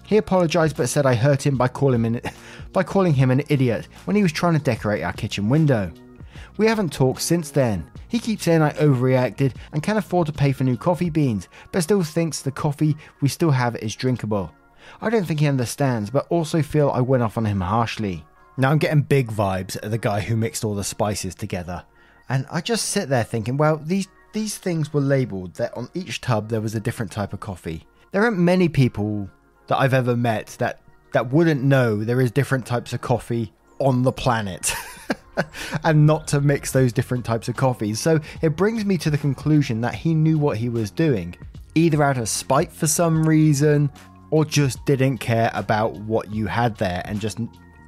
He 0.04 0.18
apologised 0.18 0.78
but 0.78 0.90
said 0.90 1.06
I 1.06 1.14
hurt 1.14 1.46
him 1.46 1.58
by 1.58 1.68
calling 1.68 2.06
him, 2.06 2.16
an, 2.16 2.22
by 2.74 2.84
calling 2.84 3.14
him 3.14 3.30
an 3.30 3.44
idiot 3.50 3.88
when 4.06 4.16
he 4.16 4.24
was 4.24 4.32
trying 4.32 4.54
to 4.54 4.60
decorate 4.60 5.04
our 5.04 5.14
kitchen 5.14 5.50
window. 5.50 5.92
We 6.58 6.66
haven't 6.68 6.92
talked 6.92 7.22
since 7.22 7.52
then. 7.52 7.90
He 8.08 8.20
keeps 8.20 8.44
saying 8.44 8.62
I 8.62 8.72
overreacted 8.74 9.54
and 9.72 9.84
can't 9.84 10.00
afford 10.00 10.28
to 10.28 10.34
pay 10.34 10.52
for 10.52 10.64
new 10.64 10.78
coffee 10.78 11.10
beans, 11.10 11.48
but 11.72 11.84
still 11.84 12.04
thinks 12.04 12.42
the 12.42 12.52
coffee 12.52 12.98
we 13.22 13.30
still 13.30 13.52
have 13.52 13.76
is 13.76 13.96
drinkable. 13.96 14.52
I 15.02 15.10
don't 15.10 15.26
think 15.26 15.40
he 15.40 15.48
understands, 15.48 16.10
but 16.10 16.26
also 16.30 16.62
feel 16.62 16.90
I 16.90 17.02
went 17.02 17.24
off 17.24 17.38
on 17.38 17.46
him 17.46 17.62
harshly. 17.62 18.26
Now 18.58 18.72
I'm 18.72 18.80
getting 18.80 19.02
big 19.02 19.30
vibes 19.30 19.76
at 19.76 19.92
the 19.92 19.98
guy 20.00 20.22
who 20.22 20.36
mixed 20.36 20.64
all 20.64 20.74
the 20.74 20.84
spices 20.84 21.36
together. 21.36 21.84
And 22.30 22.48
I 22.50 22.62
just 22.62 22.86
sit 22.86 23.10
there 23.10 23.24
thinking, 23.24 23.58
well, 23.58 23.78
these 23.78 24.08
these 24.34 24.58
things 24.58 24.94
were 24.94 25.02
labeled 25.02 25.56
that 25.56 25.76
on 25.76 25.90
each 25.94 26.22
tub 26.22 26.50
there 26.50 26.62
was 26.62 26.76
a 26.76 26.80
different 26.80 27.12
type 27.12 27.34
of 27.34 27.40
coffee. 27.40 27.86
There 28.12 28.24
aren't 28.24 28.38
many 28.38 28.68
people 28.68 29.30
that 29.68 29.78
I've 29.78 29.94
ever 29.94 30.16
met 30.16 30.56
that 30.60 30.82
that 31.14 31.32
wouldn't 31.32 31.64
know 31.64 32.04
there 32.04 32.22
is 32.22 32.32
different 32.32 32.66
types 32.66 32.94
of 32.94 33.02
coffee 33.02 33.54
on 33.80 34.04
the 34.04 34.12
planet. 34.12 34.74
and 35.84 36.06
not 36.06 36.28
to 36.28 36.42
mix 36.42 36.72
those 36.72 36.94
different 36.94 37.26
types 37.26 37.48
of 37.48 37.56
coffees. 37.56 38.00
So 38.00 38.20
it 38.42 38.56
brings 38.56 38.86
me 38.86 38.98
to 39.00 39.10
the 39.10 39.18
conclusion 39.18 39.82
that 39.82 39.96
he 39.96 40.14
knew 40.14 40.38
what 40.38 40.58
he 40.58 40.70
was 40.70 40.92
doing, 40.92 41.36
either 41.76 42.04
out 42.04 42.18
of 42.18 42.30
spite 42.30 42.72
for 42.72 42.88
some 42.88 43.28
reason, 43.28 43.90
or 44.32 44.46
just 44.46 44.84
didn't 44.86 45.20
care 45.20 45.52
about 45.54 45.94
what 45.94 46.32
you 46.32 46.48
had 46.48 46.76
there 46.78 47.02
and 47.06 47.20
just 47.20 47.40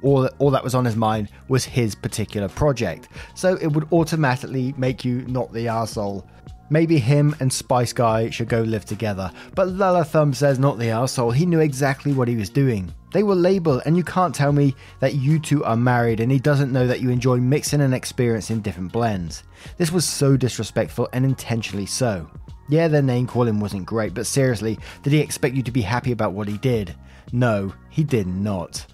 all, 0.02 0.26
all 0.38 0.50
that 0.50 0.64
was 0.64 0.74
on 0.74 0.84
his 0.84 0.96
mind 0.96 1.28
was 1.48 1.64
his 1.64 1.94
particular 1.94 2.48
project. 2.48 3.08
So 3.34 3.56
it 3.56 3.66
would 3.68 3.92
automatically 3.92 4.74
make 4.78 5.04
you 5.04 5.22
not 5.26 5.52
the 5.52 5.68
asshole 5.68 6.26
Maybe 6.70 6.98
him 6.98 7.34
and 7.40 7.52
Spice 7.52 7.92
Guy 7.92 8.30
should 8.30 8.48
go 8.48 8.62
live 8.62 8.84
together. 8.84 9.32
But 9.56 9.68
Lala 9.68 10.04
Thumb 10.04 10.32
says 10.32 10.58
not 10.58 10.78
the 10.78 10.90
asshole. 10.90 11.32
He 11.32 11.44
knew 11.44 11.58
exactly 11.58 12.12
what 12.12 12.28
he 12.28 12.36
was 12.36 12.48
doing. 12.48 12.94
They 13.12 13.24
were 13.24 13.34
labeled, 13.34 13.82
and 13.84 13.96
you 13.96 14.04
can't 14.04 14.32
tell 14.32 14.52
me 14.52 14.76
that 15.00 15.16
you 15.16 15.40
two 15.40 15.64
are 15.64 15.76
married 15.76 16.20
and 16.20 16.30
he 16.30 16.38
doesn't 16.38 16.72
know 16.72 16.86
that 16.86 17.00
you 17.00 17.10
enjoy 17.10 17.38
mixing 17.38 17.80
and 17.80 17.92
experiencing 17.92 18.60
different 18.60 18.92
blends. 18.92 19.42
This 19.78 19.90
was 19.90 20.04
so 20.04 20.36
disrespectful 20.36 21.08
and 21.12 21.24
intentionally 21.24 21.86
so. 21.86 22.30
Yeah, 22.68 22.86
their 22.86 23.02
name 23.02 23.26
calling 23.26 23.58
wasn't 23.58 23.84
great, 23.84 24.14
but 24.14 24.26
seriously, 24.26 24.78
did 25.02 25.12
he 25.12 25.18
expect 25.18 25.56
you 25.56 25.62
to 25.64 25.72
be 25.72 25.82
happy 25.82 26.12
about 26.12 26.34
what 26.34 26.46
he 26.46 26.56
did? 26.58 26.94
No, 27.32 27.74
he 27.90 28.04
did 28.04 28.28
not. 28.28 28.86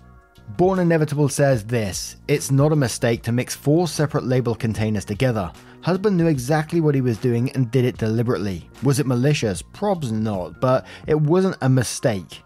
Born 0.51 0.79
Inevitable 0.79 1.29
says 1.29 1.65
this 1.65 2.17
It's 2.29 2.51
not 2.51 2.73
a 2.73 2.77
mistake 2.77 3.23
to 3.25 3.33
mix 3.33 3.55
four 3.55 3.89
separate 3.89 4.25
label 4.25 4.55
containers 4.55 5.05
together. 5.05 5.53
Husband 5.83 6.17
knew 6.17 6.29
exactly 6.29 6.81
what 6.81 6.95
he 6.95 7.01
was 7.01 7.19
doing 7.19 7.51
and 7.53 7.71
did 7.71 7.85
it 7.85 7.99
deliberately. 7.99 8.71
Was 8.83 8.99
it 8.99 9.07
malicious? 9.07 9.61
Probs 9.61 10.13
not, 10.13 10.61
but 10.61 10.87
it 11.07 11.21
wasn't 11.21 11.59
a 11.61 11.69
mistake. 11.69 12.43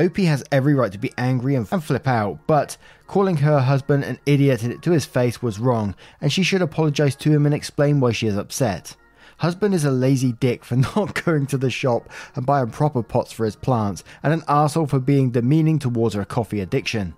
OP 0.00 0.16
has 0.16 0.44
every 0.50 0.74
right 0.74 0.90
to 0.92 0.98
be 0.98 1.12
angry 1.18 1.54
and, 1.56 1.68
flip 1.68 2.08
out, 2.08 2.38
but 2.46 2.76
calling 3.06 3.36
her 3.36 3.58
husband 3.58 4.04
an 4.04 4.18
idiot 4.24 4.80
to 4.80 4.90
his 4.92 5.04
face 5.04 5.42
was 5.42 5.58
wrong, 5.60 5.94
and 6.20 6.32
she 6.32 6.42
should 6.42 6.62
apologize 6.62 7.14
to 7.16 7.30
him 7.30 7.44
and 7.44 7.54
explain 7.54 8.00
why 8.00 8.12
she 8.12 8.26
is 8.26 8.38
upset. 8.38 8.96
Husband 9.38 9.74
is 9.74 9.84
a 9.84 9.90
lazy 9.90 10.32
dick 10.32 10.64
for 10.64 10.76
not 10.96 11.22
going 11.24 11.46
to 11.48 11.58
the 11.58 11.70
shop 11.70 12.08
and 12.34 12.46
buying 12.46 12.70
proper 12.70 13.02
pots 13.02 13.32
for 13.32 13.44
his 13.44 13.56
plants, 13.56 14.02
and 14.22 14.32
an 14.32 14.42
asshole 14.48 14.86
for 14.86 15.00
being 15.00 15.30
demeaning 15.30 15.78
towards 15.78 16.14
her 16.14 16.24
coffee 16.24 16.60
addiction. 16.60 17.14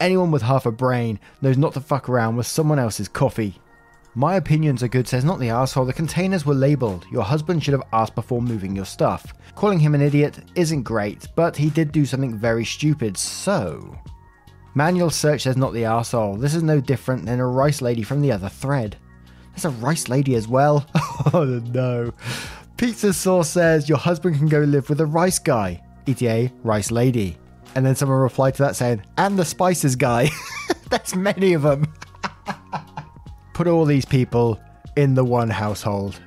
Anyone 0.00 0.30
with 0.30 0.42
half 0.42 0.66
a 0.66 0.72
brain 0.72 1.18
knows 1.40 1.58
not 1.58 1.74
to 1.74 1.80
fuck 1.80 2.08
around 2.08 2.36
with 2.36 2.46
someone 2.46 2.78
else's 2.78 3.08
coffee. 3.08 3.60
My 4.14 4.34
opinions 4.34 4.82
are 4.82 4.88
good 4.88 5.06
says 5.06 5.24
not 5.24 5.38
the 5.38 5.50
asshole. 5.50 5.84
The 5.84 5.92
containers 5.92 6.44
were 6.44 6.54
labeled. 6.54 7.06
Your 7.12 7.22
husband 7.22 7.62
should 7.62 7.74
have 7.74 7.86
asked 7.92 8.14
before 8.14 8.42
moving 8.42 8.74
your 8.74 8.84
stuff. 8.84 9.34
Calling 9.54 9.78
him 9.78 9.94
an 9.94 10.00
idiot 10.00 10.40
isn't 10.54 10.82
great, 10.82 11.28
but 11.36 11.56
he 11.56 11.70
did 11.70 11.92
do 11.92 12.04
something 12.04 12.36
very 12.36 12.64
stupid, 12.64 13.16
so. 13.16 13.96
Manual 14.74 15.10
search 15.10 15.42
says 15.42 15.56
not 15.56 15.72
the 15.72 15.84
asshole. 15.84 16.36
This 16.36 16.54
is 16.54 16.62
no 16.62 16.80
different 16.80 17.26
than 17.26 17.40
a 17.40 17.46
rice 17.46 17.80
lady 17.80 18.02
from 18.02 18.20
the 18.20 18.32
other 18.32 18.48
thread. 18.48 18.96
There's 19.52 19.64
a 19.64 19.70
rice 19.70 20.08
lady 20.08 20.34
as 20.34 20.46
well. 20.46 20.86
oh 21.34 21.60
no. 21.72 22.12
Pizza 22.76 23.12
sauce 23.12 23.50
says 23.50 23.88
your 23.88 23.98
husband 23.98 24.36
can 24.36 24.48
go 24.48 24.60
live 24.60 24.88
with 24.88 25.00
a 25.00 25.06
rice 25.06 25.40
guy, 25.40 25.82
ETA 26.06 26.52
rice 26.62 26.90
lady. 26.90 27.36
And 27.74 27.84
then 27.86 27.94
someone 27.94 28.18
replied 28.18 28.54
to 28.56 28.62
that 28.62 28.76
saying, 28.76 29.02
and 29.16 29.38
the 29.38 29.44
spices 29.44 29.96
guy. 29.96 30.30
There's 30.90 31.14
many 31.14 31.52
of 31.52 31.62
them. 31.62 31.92
Put 33.54 33.66
all 33.66 33.84
these 33.84 34.04
people 34.04 34.60
in 34.96 35.14
the 35.14 35.24
one 35.24 35.50
household. 35.50 36.20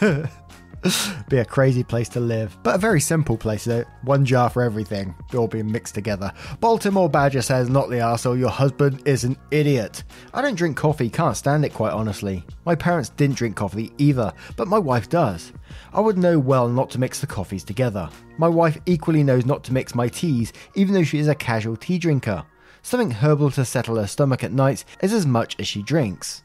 be 1.28 1.38
a 1.38 1.44
crazy 1.44 1.84
place 1.84 2.08
to 2.08 2.20
live, 2.20 2.56
but 2.62 2.74
a 2.74 2.78
very 2.78 3.00
simple 3.00 3.36
place. 3.36 3.64
Though. 3.64 3.84
One 4.02 4.24
jar 4.24 4.50
for 4.50 4.62
everything, 4.62 5.14
all 5.34 5.46
being 5.46 5.70
mixed 5.70 5.94
together. 5.94 6.32
Baltimore 6.60 7.08
Badger 7.08 7.42
says, 7.42 7.68
"Not 7.68 7.88
the 7.88 7.96
arsehole, 7.96 8.38
your 8.38 8.50
husband 8.50 9.02
is 9.04 9.24
an 9.24 9.36
idiot." 9.50 10.02
I 10.34 10.42
don't 10.42 10.56
drink 10.56 10.76
coffee, 10.76 11.08
can't 11.08 11.36
stand 11.36 11.64
it 11.64 11.72
quite 11.72 11.92
honestly. 11.92 12.44
My 12.64 12.74
parents 12.74 13.10
didn't 13.10 13.36
drink 13.36 13.54
coffee 13.54 13.92
either, 13.98 14.32
but 14.56 14.68
my 14.68 14.78
wife 14.78 15.08
does. 15.08 15.52
I 15.92 16.00
would 16.00 16.18
know 16.18 16.38
well 16.38 16.68
not 16.68 16.90
to 16.90 17.00
mix 17.00 17.20
the 17.20 17.26
coffees 17.26 17.64
together. 17.64 18.08
My 18.38 18.48
wife 18.48 18.78
equally 18.86 19.22
knows 19.22 19.46
not 19.46 19.62
to 19.64 19.72
mix 19.72 19.94
my 19.94 20.08
teas, 20.08 20.52
even 20.74 20.94
though 20.94 21.04
she 21.04 21.18
is 21.18 21.28
a 21.28 21.34
casual 21.34 21.76
tea 21.76 21.98
drinker. 21.98 22.44
Something 22.82 23.12
herbal 23.12 23.52
to 23.52 23.64
settle 23.64 23.96
her 23.96 24.08
stomach 24.08 24.42
at 24.42 24.52
night 24.52 24.84
is 25.00 25.12
as 25.12 25.26
much 25.26 25.54
as 25.60 25.68
she 25.68 25.82
drinks. 25.82 26.42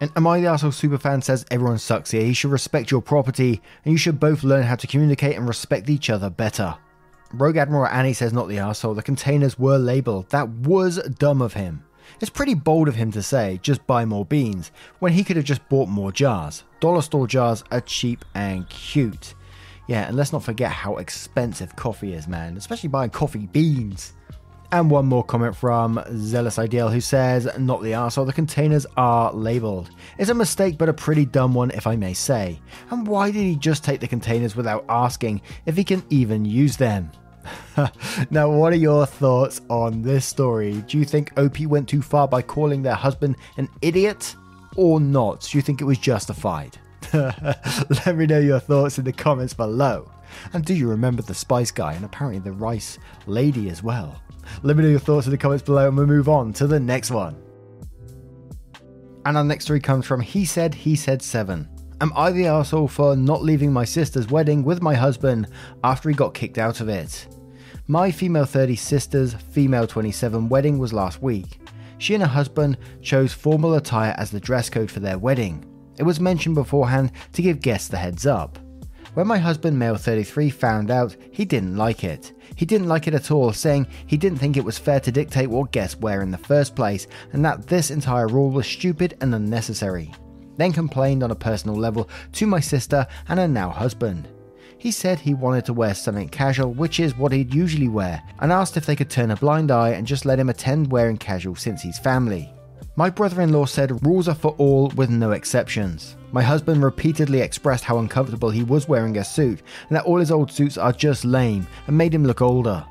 And 0.00 0.10
Am 0.16 0.26
I 0.26 0.40
the 0.40 0.46
Arsehole 0.46 0.72
Superfan 0.72 1.22
says 1.22 1.46
everyone 1.50 1.78
sucks 1.78 2.10
here. 2.10 2.24
You 2.24 2.34
should 2.34 2.50
respect 2.50 2.90
your 2.90 3.00
property, 3.00 3.60
and 3.84 3.92
you 3.92 3.98
should 3.98 4.18
both 4.18 4.42
learn 4.42 4.64
how 4.64 4.76
to 4.76 4.86
communicate 4.86 5.36
and 5.36 5.46
respect 5.46 5.88
each 5.88 6.10
other 6.10 6.30
better. 6.30 6.76
Rogue 7.32 7.56
Admiral 7.56 7.86
Annie 7.86 8.12
says 8.12 8.32
not 8.32 8.48
the 8.48 8.58
asshole. 8.58 8.94
The 8.94 9.02
containers 9.02 9.58
were 9.58 9.78
labeled. 9.78 10.30
That 10.30 10.48
was 10.48 11.02
dumb 11.18 11.42
of 11.42 11.54
him. 11.54 11.84
It's 12.20 12.30
pretty 12.30 12.54
bold 12.54 12.88
of 12.88 12.94
him 12.94 13.10
to 13.12 13.22
say, 13.22 13.58
just 13.62 13.86
buy 13.86 14.04
more 14.04 14.24
beans, 14.24 14.70
when 14.98 15.12
he 15.12 15.24
could 15.24 15.36
have 15.36 15.44
just 15.44 15.66
bought 15.68 15.88
more 15.88 16.12
jars. 16.12 16.64
Dollar 16.80 17.02
store 17.02 17.26
jars 17.26 17.64
are 17.70 17.80
cheap 17.80 18.24
and 18.34 18.68
cute. 18.68 19.34
Yeah, 19.88 20.06
and 20.06 20.16
let's 20.16 20.32
not 20.32 20.44
forget 20.44 20.70
how 20.70 20.96
expensive 20.96 21.76
coffee 21.76 22.14
is, 22.14 22.28
man, 22.28 22.56
especially 22.56 22.88
buying 22.88 23.10
coffee 23.10 23.46
beans. 23.46 24.12
And 24.72 24.90
one 24.90 25.06
more 25.06 25.22
comment 25.22 25.54
from 25.54 26.02
Zealous 26.16 26.58
Ideal 26.58 26.88
who 26.88 27.00
says, 27.00 27.48
Not 27.58 27.82
the 27.82 27.92
arsehole, 27.92 28.26
the 28.26 28.32
containers 28.32 28.86
are 28.96 29.32
labelled. 29.32 29.90
It's 30.18 30.30
a 30.30 30.34
mistake, 30.34 30.78
but 30.78 30.88
a 30.88 30.94
pretty 30.94 31.26
dumb 31.26 31.54
one, 31.54 31.70
if 31.70 31.86
I 31.86 31.96
may 31.96 32.14
say. 32.14 32.60
And 32.90 33.06
why 33.06 33.30
did 33.30 33.42
he 33.42 33.56
just 33.56 33.84
take 33.84 34.00
the 34.00 34.08
containers 34.08 34.56
without 34.56 34.84
asking 34.88 35.42
if 35.66 35.76
he 35.76 35.84
can 35.84 36.02
even 36.10 36.44
use 36.44 36.76
them? 36.76 37.12
now, 38.30 38.50
what 38.50 38.72
are 38.72 38.76
your 38.76 39.06
thoughts 39.06 39.60
on 39.68 40.02
this 40.02 40.26
story? 40.26 40.82
Do 40.88 40.98
you 40.98 41.04
think 41.04 41.32
OP 41.38 41.60
went 41.60 41.88
too 41.88 42.02
far 42.02 42.26
by 42.26 42.42
calling 42.42 42.82
their 42.82 42.94
husband 42.94 43.36
an 43.56 43.68
idiot 43.82 44.34
or 44.76 45.00
not? 45.00 45.42
Do 45.42 45.58
you 45.58 45.62
think 45.62 45.80
it 45.80 45.84
was 45.84 45.98
justified? 45.98 46.78
Let 47.12 48.16
me 48.16 48.26
know 48.26 48.40
your 48.40 48.60
thoughts 48.60 48.98
in 48.98 49.04
the 49.04 49.12
comments 49.12 49.54
below. 49.54 50.10
And 50.52 50.64
do 50.64 50.74
you 50.74 50.88
remember 50.88 51.22
the 51.22 51.34
Spice 51.34 51.70
Guy 51.70 51.92
and 51.92 52.04
apparently 52.04 52.40
the 52.40 52.52
Rice 52.52 52.98
Lady 53.26 53.70
as 53.70 53.82
well? 53.82 54.20
Let 54.62 54.76
me 54.76 54.82
know 54.82 54.90
your 54.90 54.98
thoughts 54.98 55.26
in 55.26 55.32
the 55.32 55.38
comments 55.38 55.64
below 55.64 55.88
and 55.88 55.96
we'll 55.96 56.06
move 56.06 56.28
on 56.28 56.52
to 56.54 56.66
the 56.66 56.80
next 56.80 57.10
one. 57.10 57.36
And 59.26 59.36
our 59.36 59.44
next 59.44 59.64
story 59.64 59.80
comes 59.80 60.06
from 60.06 60.20
He 60.20 60.44
Said, 60.44 60.74
He 60.74 60.96
Said 60.96 61.22
7. 61.22 61.68
Am 62.00 62.12
I 62.14 62.32
the 62.32 62.46
asshole 62.46 62.88
for 62.88 63.16
not 63.16 63.42
leaving 63.42 63.72
my 63.72 63.84
sister's 63.84 64.28
wedding 64.28 64.64
with 64.64 64.82
my 64.82 64.94
husband 64.94 65.48
after 65.82 66.08
he 66.08 66.14
got 66.14 66.34
kicked 66.34 66.58
out 66.58 66.80
of 66.80 66.88
it? 66.88 67.26
My 67.86 68.10
female 68.10 68.44
30 68.44 68.76
sister's 68.76 69.34
female 69.34 69.86
27 69.86 70.48
wedding 70.48 70.78
was 70.78 70.92
last 70.92 71.22
week. 71.22 71.60
She 71.98 72.14
and 72.14 72.22
her 72.22 72.28
husband 72.28 72.76
chose 73.00 73.32
formal 73.32 73.74
attire 73.74 74.14
as 74.18 74.30
the 74.30 74.40
dress 74.40 74.68
code 74.68 74.90
for 74.90 75.00
their 75.00 75.18
wedding. 75.18 75.64
It 75.98 76.02
was 76.02 76.20
mentioned 76.20 76.56
beforehand 76.56 77.12
to 77.32 77.42
give 77.42 77.60
guests 77.60 77.88
the 77.88 77.96
heads 77.96 78.26
up. 78.26 78.58
When 79.14 79.28
my 79.28 79.38
husband, 79.38 79.78
male 79.78 79.94
33, 79.94 80.50
found 80.50 80.90
out, 80.90 81.16
he 81.30 81.44
didn't 81.44 81.76
like 81.76 82.02
it. 82.02 82.32
He 82.56 82.66
didn't 82.66 82.88
like 82.88 83.06
it 83.06 83.14
at 83.14 83.30
all, 83.30 83.52
saying 83.52 83.86
he 84.06 84.16
didn't 84.16 84.38
think 84.38 84.56
it 84.56 84.64
was 84.64 84.76
fair 84.76 84.98
to 84.98 85.12
dictate 85.12 85.48
what 85.48 85.70
guests 85.70 86.00
wear 86.00 86.20
in 86.20 86.32
the 86.32 86.38
first 86.38 86.74
place, 86.74 87.06
and 87.32 87.44
that 87.44 87.68
this 87.68 87.92
entire 87.92 88.26
rule 88.26 88.50
was 88.50 88.66
stupid 88.66 89.16
and 89.20 89.32
unnecessary. 89.32 90.12
Then 90.56 90.72
complained 90.72 91.22
on 91.22 91.30
a 91.30 91.36
personal 91.36 91.76
level 91.76 92.08
to 92.32 92.46
my 92.46 92.58
sister 92.58 93.06
and 93.28 93.38
her 93.38 93.46
now 93.46 93.70
husband. 93.70 94.28
He 94.78 94.90
said 94.90 95.20
he 95.20 95.32
wanted 95.32 95.64
to 95.66 95.72
wear 95.72 95.94
something 95.94 96.28
casual, 96.28 96.72
which 96.72 96.98
is 96.98 97.16
what 97.16 97.32
he'd 97.32 97.54
usually 97.54 97.88
wear, 97.88 98.22
and 98.40 98.52
asked 98.52 98.76
if 98.76 98.84
they 98.84 98.96
could 98.96 99.10
turn 99.10 99.30
a 99.30 99.36
blind 99.36 99.70
eye 99.70 99.90
and 99.90 100.06
just 100.06 100.24
let 100.24 100.40
him 100.40 100.48
attend 100.48 100.90
wearing 100.90 101.16
casual 101.16 101.54
since 101.54 101.82
he's 101.82 101.98
family. 101.98 102.53
My 102.96 103.10
brother 103.10 103.42
in 103.42 103.50
law 103.50 103.64
said 103.64 104.06
rules 104.06 104.28
are 104.28 104.36
for 104.36 104.54
all 104.56 104.86
with 104.94 105.10
no 105.10 105.32
exceptions. 105.32 106.16
My 106.30 106.42
husband 106.42 106.80
repeatedly 106.80 107.40
expressed 107.40 107.82
how 107.82 107.98
uncomfortable 107.98 108.50
he 108.50 108.62
was 108.62 108.86
wearing 108.86 109.18
a 109.18 109.24
suit 109.24 109.62
and 109.88 109.96
that 109.96 110.04
all 110.04 110.20
his 110.20 110.30
old 110.30 110.52
suits 110.52 110.78
are 110.78 110.92
just 110.92 111.24
lame 111.24 111.66
and 111.88 111.98
made 111.98 112.14
him 112.14 112.24
look 112.24 112.40
older. 112.40 112.84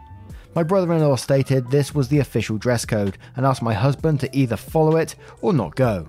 My 0.56 0.64
brother 0.64 0.92
in 0.92 1.00
law 1.00 1.16
stated 1.16 1.72
this 1.72 1.96
was 1.96 2.10
the 2.10 2.20
official 2.20 2.58
dress 2.58 2.84
code 2.84 3.18
and 3.38 3.46
asked 3.46 3.62
my 3.62 3.74
husband 3.74 4.20
to 4.20 4.38
either 4.38 4.58
follow 4.58 4.98
it 4.98 5.16
or 5.42 5.54
not 5.54 5.74
go. 5.76 6.06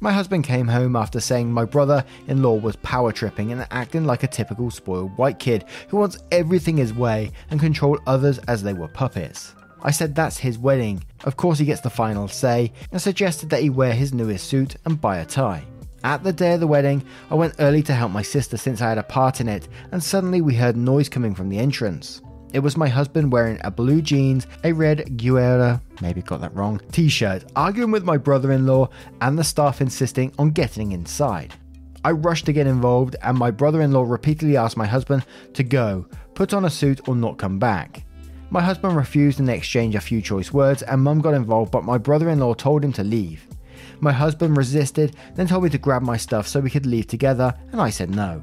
My 0.00 0.12
husband 0.12 0.44
came 0.44 0.68
home 0.68 0.94
after 0.94 1.18
saying 1.18 1.50
my 1.50 1.64
brother 1.64 2.04
in 2.28 2.42
law 2.42 2.56
was 2.56 2.76
power 2.76 3.10
tripping 3.10 3.52
and 3.52 3.66
acting 3.70 4.04
like 4.04 4.22
a 4.22 4.28
typical 4.28 4.70
spoiled 4.70 5.16
white 5.16 5.38
kid 5.38 5.64
who 5.88 5.96
wants 5.96 6.18
everything 6.30 6.76
his 6.76 6.92
way 6.92 7.32
and 7.50 7.58
control 7.58 7.98
others 8.06 8.38
as 8.48 8.62
they 8.62 8.74
were 8.74 8.88
puppets. 8.88 9.54
I 9.82 9.90
said 9.90 10.14
that's 10.14 10.38
his 10.38 10.58
wedding. 10.58 11.04
Of 11.24 11.36
course, 11.36 11.58
he 11.58 11.64
gets 11.64 11.80
the 11.80 11.90
final 11.90 12.28
say, 12.28 12.72
and 12.92 13.00
suggested 13.00 13.50
that 13.50 13.62
he 13.62 13.70
wear 13.70 13.94
his 13.94 14.12
newest 14.12 14.46
suit 14.46 14.76
and 14.84 15.00
buy 15.00 15.18
a 15.18 15.26
tie. 15.26 15.64
At 16.02 16.24
the 16.24 16.32
day 16.32 16.54
of 16.54 16.60
the 16.60 16.66
wedding, 16.66 17.04
I 17.30 17.34
went 17.34 17.56
early 17.58 17.82
to 17.84 17.92
help 17.92 18.10
my 18.10 18.22
sister 18.22 18.56
since 18.56 18.80
I 18.80 18.88
had 18.88 18.98
a 18.98 19.02
part 19.02 19.40
in 19.40 19.48
it, 19.48 19.68
and 19.92 20.02
suddenly 20.02 20.40
we 20.40 20.54
heard 20.54 20.76
noise 20.76 21.08
coming 21.08 21.34
from 21.34 21.48
the 21.48 21.58
entrance. 21.58 22.22
It 22.52 22.60
was 22.60 22.76
my 22.76 22.88
husband 22.88 23.30
wearing 23.30 23.60
a 23.62 23.70
blue 23.70 24.02
jeans, 24.02 24.46
a 24.64 24.72
red 24.72 25.16
Guerra, 25.16 25.80
maybe 26.00 26.22
got 26.22 26.40
that 26.40 26.54
wrong, 26.54 26.80
t 26.90 27.08
shirt, 27.08 27.44
arguing 27.54 27.90
with 27.90 28.02
my 28.02 28.16
brother 28.16 28.50
in 28.52 28.66
law, 28.66 28.88
and 29.20 29.38
the 29.38 29.44
staff 29.44 29.80
insisting 29.80 30.32
on 30.38 30.50
getting 30.50 30.92
inside. 30.92 31.54
I 32.02 32.12
rushed 32.12 32.46
to 32.46 32.52
get 32.52 32.66
involved, 32.66 33.16
and 33.22 33.36
my 33.36 33.50
brother 33.50 33.82
in 33.82 33.92
law 33.92 34.02
repeatedly 34.02 34.56
asked 34.56 34.76
my 34.76 34.86
husband 34.86 35.24
to 35.52 35.62
go, 35.62 36.06
put 36.34 36.54
on 36.54 36.64
a 36.64 36.70
suit, 36.70 37.06
or 37.06 37.14
not 37.14 37.36
come 37.36 37.58
back. 37.58 38.04
My 38.52 38.60
husband 38.60 38.96
refused 38.96 39.38
and 39.38 39.48
they 39.48 39.56
exchanged 39.56 39.96
a 39.96 40.00
few 40.00 40.20
choice 40.20 40.52
words, 40.52 40.82
and 40.82 41.00
mum 41.00 41.20
got 41.20 41.34
involved, 41.34 41.70
but 41.70 41.84
my 41.84 41.98
brother 41.98 42.30
in 42.30 42.40
law 42.40 42.52
told 42.52 42.84
him 42.84 42.92
to 42.94 43.04
leave. 43.04 43.46
My 44.00 44.10
husband 44.10 44.56
resisted, 44.56 45.14
then 45.36 45.46
told 45.46 45.62
me 45.62 45.70
to 45.70 45.78
grab 45.78 46.02
my 46.02 46.16
stuff 46.16 46.48
so 46.48 46.58
we 46.58 46.68
could 46.68 46.84
leave 46.84 47.06
together, 47.06 47.54
and 47.70 47.80
I 47.80 47.90
said 47.90 48.10
no. 48.10 48.42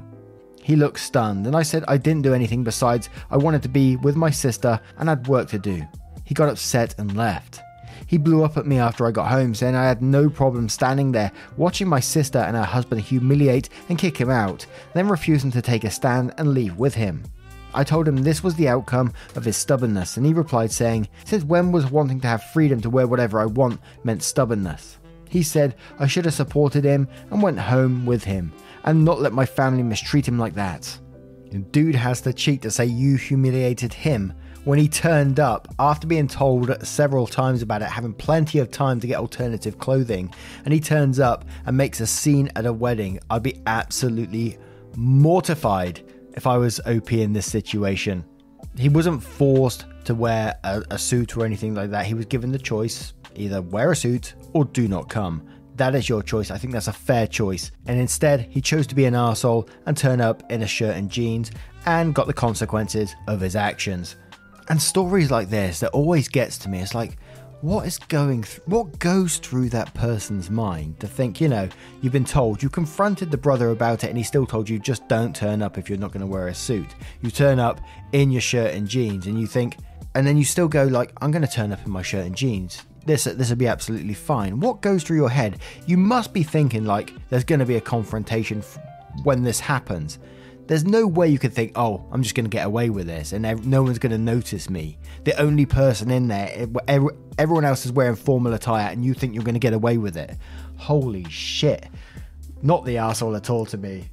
He 0.62 0.76
looked 0.76 1.00
stunned, 1.00 1.46
and 1.46 1.54
I 1.54 1.62
said 1.62 1.84
I 1.86 1.98
didn't 1.98 2.22
do 2.22 2.32
anything 2.32 2.64
besides 2.64 3.10
I 3.30 3.36
wanted 3.36 3.62
to 3.64 3.68
be 3.68 3.96
with 3.96 4.16
my 4.16 4.30
sister 4.30 4.80
and 4.96 5.10
had 5.10 5.28
work 5.28 5.48
to 5.50 5.58
do. 5.58 5.82
He 6.24 6.34
got 6.34 6.48
upset 6.48 6.94
and 6.96 7.14
left. 7.14 7.60
He 8.06 8.16
blew 8.16 8.44
up 8.44 8.56
at 8.56 8.66
me 8.66 8.78
after 8.78 9.06
I 9.06 9.10
got 9.10 9.28
home, 9.28 9.54
saying 9.54 9.74
I 9.74 9.84
had 9.84 10.00
no 10.00 10.30
problem 10.30 10.70
standing 10.70 11.12
there 11.12 11.32
watching 11.58 11.86
my 11.86 12.00
sister 12.00 12.38
and 12.38 12.56
her 12.56 12.64
husband 12.64 13.02
humiliate 13.02 13.68
and 13.90 13.98
kick 13.98 14.16
him 14.16 14.30
out, 14.30 14.64
then 14.94 15.08
refusing 15.08 15.50
to 15.50 15.60
take 15.60 15.84
a 15.84 15.90
stand 15.90 16.32
and 16.38 16.54
leave 16.54 16.78
with 16.78 16.94
him. 16.94 17.24
I 17.74 17.84
told 17.84 18.08
him 18.08 18.16
this 18.16 18.42
was 18.42 18.54
the 18.54 18.68
outcome 18.68 19.12
of 19.36 19.44
his 19.44 19.56
stubbornness, 19.56 20.16
and 20.16 20.24
he 20.24 20.32
replied 20.32 20.72
saying, 20.72 21.08
Since 21.24 21.44
when 21.44 21.72
was 21.72 21.90
wanting 21.90 22.20
to 22.20 22.28
have 22.28 22.42
freedom 22.44 22.80
to 22.80 22.90
wear 22.90 23.06
whatever 23.06 23.40
I 23.40 23.46
want 23.46 23.80
meant 24.04 24.22
stubbornness? 24.22 24.98
He 25.28 25.42
said 25.42 25.76
I 25.98 26.06
should 26.06 26.24
have 26.24 26.34
supported 26.34 26.84
him 26.84 27.08
and 27.30 27.42
went 27.42 27.58
home 27.58 28.06
with 28.06 28.24
him, 28.24 28.52
and 28.84 29.04
not 29.04 29.20
let 29.20 29.32
my 29.32 29.44
family 29.44 29.82
mistreat 29.82 30.26
him 30.26 30.38
like 30.38 30.54
that. 30.54 30.98
Dude 31.70 31.94
has 31.94 32.20
the 32.20 32.32
cheek 32.32 32.62
to 32.62 32.70
say 32.70 32.84
you 32.86 33.16
humiliated 33.16 33.92
him 33.92 34.32
when 34.64 34.78
he 34.78 34.88
turned 34.88 35.40
up 35.40 35.66
after 35.78 36.06
being 36.06 36.28
told 36.28 36.86
several 36.86 37.26
times 37.26 37.62
about 37.62 37.80
it, 37.82 37.88
having 37.88 38.12
plenty 38.12 38.58
of 38.58 38.70
time 38.70 39.00
to 39.00 39.06
get 39.06 39.18
alternative 39.18 39.78
clothing, 39.78 40.32
and 40.64 40.74
he 40.74 40.80
turns 40.80 41.20
up 41.20 41.44
and 41.64 41.76
makes 41.76 42.00
a 42.00 42.06
scene 42.06 42.50
at 42.54 42.66
a 42.66 42.72
wedding. 42.72 43.18
I'd 43.30 43.42
be 43.42 43.62
absolutely 43.66 44.58
mortified 44.96 46.02
if 46.34 46.46
I 46.46 46.56
was 46.56 46.80
OP 46.80 47.12
in 47.12 47.32
this 47.32 47.50
situation. 47.50 48.24
He 48.76 48.88
wasn't 48.88 49.22
forced 49.22 49.86
to 50.04 50.14
wear 50.14 50.58
a, 50.64 50.82
a, 50.90 50.98
suit 50.98 51.36
or 51.36 51.44
anything 51.44 51.74
like 51.74 51.90
that. 51.90 52.06
He 52.06 52.14
was 52.14 52.26
given 52.26 52.52
the 52.52 52.58
choice 52.58 53.12
either 53.34 53.62
wear 53.62 53.92
a 53.92 53.96
suit 53.96 54.34
or 54.52 54.64
do 54.64 54.88
not 54.88 55.08
come. 55.08 55.46
That 55.76 55.94
is 55.94 56.08
your 56.08 56.22
choice. 56.22 56.50
I 56.50 56.58
think 56.58 56.72
that's 56.72 56.88
a 56.88 56.92
fair 56.92 57.26
choice. 57.26 57.70
And 57.86 58.00
instead, 58.00 58.48
he 58.50 58.60
chose 58.60 58.86
to 58.88 58.94
be 58.94 59.04
an 59.04 59.14
arsehole 59.14 59.68
and 59.86 59.96
turn 59.96 60.20
up 60.20 60.50
in 60.50 60.62
a 60.62 60.66
shirt 60.66 60.96
and 60.96 61.10
jeans 61.10 61.50
and 61.86 62.14
got 62.14 62.26
the 62.26 62.32
consequences 62.32 63.14
of 63.28 63.40
his 63.40 63.54
actions. 63.54 64.16
And 64.68 64.80
stories 64.82 65.30
like 65.30 65.48
this 65.48 65.80
that 65.80 65.90
always 65.90 66.28
gets 66.28 66.58
to 66.58 66.68
me. 66.68 66.80
It's 66.80 66.94
like, 66.94 67.16
what 67.60 67.86
is 67.86 67.98
going 67.98 68.42
th- 68.42 68.60
what 68.66 68.98
goes 69.00 69.38
through 69.38 69.68
that 69.68 69.92
person's 69.94 70.48
mind 70.48 70.98
to 71.00 71.08
think 71.08 71.40
you 71.40 71.48
know 71.48 71.68
you've 72.00 72.12
been 72.12 72.24
told 72.24 72.62
you 72.62 72.68
confronted 72.68 73.32
the 73.32 73.36
brother 73.36 73.70
about 73.70 74.04
it 74.04 74.08
and 74.08 74.16
he 74.16 74.22
still 74.22 74.46
told 74.46 74.68
you 74.68 74.78
just 74.78 75.06
don't 75.08 75.34
turn 75.34 75.60
up 75.60 75.76
if 75.76 75.88
you're 75.88 75.98
not 75.98 76.12
going 76.12 76.20
to 76.20 76.26
wear 76.26 76.48
a 76.48 76.54
suit. 76.54 76.94
You 77.20 77.30
turn 77.30 77.58
up 77.58 77.80
in 78.12 78.30
your 78.30 78.40
shirt 78.40 78.74
and 78.74 78.86
jeans 78.86 79.26
and 79.26 79.40
you 79.40 79.48
think 79.48 79.76
and 80.14 80.24
then 80.24 80.36
you 80.36 80.44
still 80.44 80.68
go 80.68 80.84
like 80.84 81.12
i'm 81.20 81.30
going 81.32 81.42
to 81.42 81.48
turn 81.50 81.72
up 81.72 81.84
in 81.84 81.90
my 81.90 82.02
shirt 82.02 82.26
and 82.26 82.36
jeans. 82.36 82.84
This 83.06 83.24
this 83.24 83.48
will 83.48 83.56
be 83.56 83.66
absolutely 83.66 84.14
fine. 84.14 84.60
What 84.60 84.80
goes 84.80 85.02
through 85.02 85.16
your 85.16 85.30
head? 85.30 85.58
You 85.86 85.96
must 85.96 86.32
be 86.32 86.42
thinking 86.44 86.84
like 86.84 87.12
there's 87.30 87.44
going 87.44 87.60
to 87.60 87.66
be 87.66 87.76
a 87.76 87.80
confrontation 87.80 88.58
f- 88.58 88.78
when 89.24 89.42
this 89.42 89.58
happens 89.58 90.18
There's 90.68 90.84
no 90.84 91.06
way 91.06 91.28
you 91.28 91.38
could 91.38 91.54
think, 91.54 91.72
oh, 91.76 92.04
I'm 92.12 92.22
just 92.22 92.34
going 92.34 92.44
to 92.44 92.50
get 92.50 92.66
away 92.66 92.90
with 92.90 93.06
this 93.06 93.32
and 93.32 93.66
no 93.66 93.82
one's 93.82 93.98
going 93.98 94.12
to 94.12 94.18
notice 94.18 94.68
me. 94.68 94.98
The 95.24 95.34
only 95.40 95.64
person 95.64 96.10
in 96.10 96.28
there, 96.28 96.68
everyone 97.38 97.64
else 97.64 97.86
is 97.86 97.92
wearing 97.92 98.16
formal 98.16 98.52
attire 98.52 98.92
and 98.92 99.02
you 99.02 99.14
think 99.14 99.34
you're 99.34 99.44
going 99.44 99.54
to 99.54 99.60
get 99.60 99.72
away 99.72 99.96
with 99.96 100.18
it. 100.18 100.36
Holy 100.76 101.24
shit. 101.30 101.86
Not 102.62 102.84
the 102.84 102.98
asshole 102.98 103.34
at 103.34 103.48
all 103.48 103.64
to 103.64 103.78
me. 103.78 104.10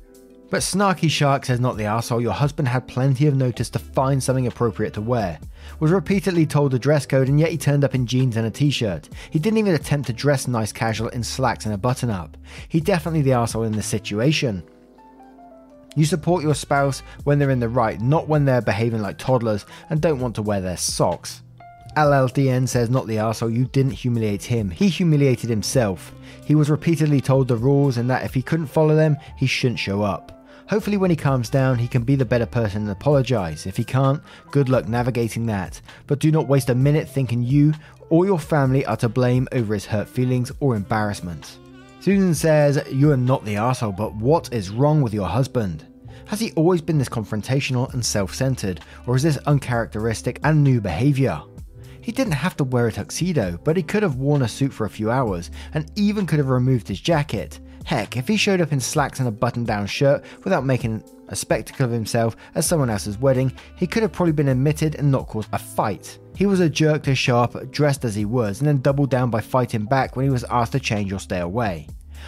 But 0.50 0.62
Snarky 0.62 1.10
Shark 1.10 1.46
says 1.46 1.60
not 1.60 1.76
the 1.76 1.86
asshole, 1.86 2.22
your 2.22 2.32
husband 2.32 2.70
had 2.70 2.88
plenty 2.88 3.28
of 3.28 3.36
notice 3.36 3.70
to 3.72 3.80
find 3.80 4.24
something 4.24 4.48
appropriate 4.48 4.94
to 4.94 5.02
wear. 5.02 5.40
Was 5.82 5.92
repeatedly 5.92 6.46
told 6.46 6.72
the 6.72 6.80
dress 6.80 7.06
code 7.06 7.28
and 7.28 7.38
yet 7.38 7.52
he 7.52 7.58
turned 7.58 7.84
up 7.84 7.96
in 7.96 8.06
jeans 8.06 8.38
and 8.38 8.48
a 8.48 8.52
t-shirt. 8.52 9.10
He 9.30 9.40
didn't 9.40 9.58
even 9.58 9.76
attempt 9.76 10.08
to 10.08 10.14
dress 10.14 10.48
nice 10.48 10.72
casual 10.72 11.10
in 11.10 11.24
slacks 11.24 11.66
and 11.66 11.74
a 11.74 11.78
button 11.78 12.10
up. 12.10 12.38
He 12.70 12.80
definitely 12.80 13.24
the 13.24 13.34
asshole 13.34 13.64
in 13.64 13.74
this 13.74 13.88
situation. 13.88 14.64
You 15.96 16.06
support 16.06 16.44
your 16.44 16.56
spouse 16.56 17.02
when 17.24 17.40
they're 17.40 17.50
in 17.50 17.60
the 17.60 17.70
right, 17.70 18.00
not 18.00 18.28
when 18.28 18.46
they're 18.46 18.62
behaving 18.62 19.02
like 19.02 19.18
toddlers 19.18 19.66
and 19.90 20.02
don't 20.02 20.20
want 20.20 20.36
to 20.36 20.42
wear 20.42 20.62
their 20.62 20.78
socks. 20.78 21.42
LLDN 21.96 22.68
says, 22.68 22.90
Not 22.90 23.08
the 23.08 23.16
arsehole, 23.16 23.56
you 23.56 23.66
didn't 23.66 23.94
humiliate 23.94 24.44
him. 24.44 24.70
He 24.70 24.90
humiliated 24.90 25.50
himself. 25.50 26.14
He 26.46 26.54
was 26.54 26.70
repeatedly 26.70 27.22
told 27.22 27.48
the 27.48 27.56
rules 27.56 27.98
and 27.98 28.10
that 28.10 28.26
if 28.26 28.34
he 28.34 28.42
couldn't 28.42 28.68
follow 28.68 28.96
them, 28.96 29.16
he 29.38 29.48
shouldn't 29.48 29.80
show 29.80 30.02
up. 30.02 30.32
Hopefully, 30.68 30.98
when 30.98 31.12
he 31.12 31.16
calms 31.16 31.50
down, 31.50 31.78
he 31.78 31.88
can 31.88 32.04
be 32.04 32.16
the 32.16 32.26
better 32.26 32.46
person 32.46 32.82
and 32.82 32.92
apologize. 32.92 33.66
If 33.66 33.78
he 33.78 33.84
can't, 33.84 34.22
good 34.52 34.68
luck 34.68 34.88
navigating 34.88 35.46
that. 35.46 35.80
But 36.08 36.20
do 36.20 36.32
not 36.32 36.48
waste 36.48 36.70
a 36.70 36.76
minute 36.76 37.08
thinking 37.08 37.44
you 37.44 37.74
or 38.10 38.26
your 38.26 38.40
family 38.40 38.86
are 38.86 38.98
to 38.98 39.10
blame 39.10 39.48
over 39.52 39.74
his 39.74 39.86
hurt 39.86 40.10
feelings 40.10 40.52
or 40.60 40.76
embarrassment. 40.76 41.58
Susan 42.06 42.36
says, 42.36 42.84
You 42.92 43.12
are 43.12 43.18
not 43.18 43.44
the 43.46 43.56
asshole, 43.56 43.92
but 43.92 44.14
what 44.14 44.54
is 44.54 44.70
wrong 44.70 45.02
with 45.02 45.12
your 45.12 45.28
husband? 45.28 45.88
Has 46.28 46.40
he 46.40 46.52
always 46.52 46.80
been 46.80 47.00
this 47.00 47.10
confrontational 47.10 47.92
and 47.96 48.06
self 48.06 48.36
centered, 48.36 48.82
or 49.08 49.16
is 49.16 49.24
this 49.24 49.40
uncharacteristic 49.48 50.40
and 50.44 50.64
new 50.64 50.80
behaviour? 50.80 51.42
He 52.02 52.12
didn't 52.12 52.34
have 52.34 52.56
to 52.58 52.64
wear 52.64 52.86
a 52.86 52.92
tuxedo, 52.92 53.60
but 53.64 53.76
he 53.76 53.82
could 53.82 54.04
have 54.04 54.18
worn 54.18 54.44
a 54.44 54.48
suit 54.48 54.72
for 54.72 54.86
a 54.86 54.90
few 54.90 55.10
hours, 55.10 55.50
and 55.74 55.92
even 55.96 56.28
could 56.28 56.38
have 56.38 56.50
removed 56.50 56.88
his 56.88 57.02
jacket. 57.02 57.60
Heck, 57.86 58.18
if 58.18 58.28
he 58.28 58.38
showed 58.38 58.62
up 58.62 58.72
in 58.72 58.80
slacks 58.80 59.18
and 59.18 59.28
a 59.28 59.32
button 59.32 59.64
down 59.64 59.88
shirt 59.88 60.24
without 60.44 60.64
making 60.64 61.04
a 61.30 61.36
spectacle 61.36 61.88
of 61.88 61.92
himself 61.92 62.36
at 62.54 62.66
someone 62.66 62.92
else's 62.92 63.18
wedding, 63.18 63.52
he 63.78 63.88
could 63.88 64.04
have 64.04 64.12
probably 64.12 64.32
been 64.32 64.50
admitted 64.50 64.94
and 64.94 65.12
not 65.12 65.26
caused 65.26 65.50
a 65.54 65.58
fight. 65.58 66.20
He 66.36 66.46
was 66.46 66.60
a 66.60 66.70
jerk 66.70 67.02
to 67.04 67.16
show 67.16 67.40
up 67.40 67.72
dressed 67.72 68.06
as 68.06 68.14
he 68.14 68.26
was 68.26 68.60
and 68.60 68.68
then 68.68 68.82
doubled 68.82 69.10
down 69.10 69.32
by 69.32 69.42
fighting 69.42 69.86
back 69.86 70.16
when 70.16 70.26
he 70.26 70.30
was 70.30 70.44
asked 70.46 70.74
to 70.74 70.80
change 70.80 71.12
or 71.12 71.20
stay 71.20 71.40
away. 71.40 71.88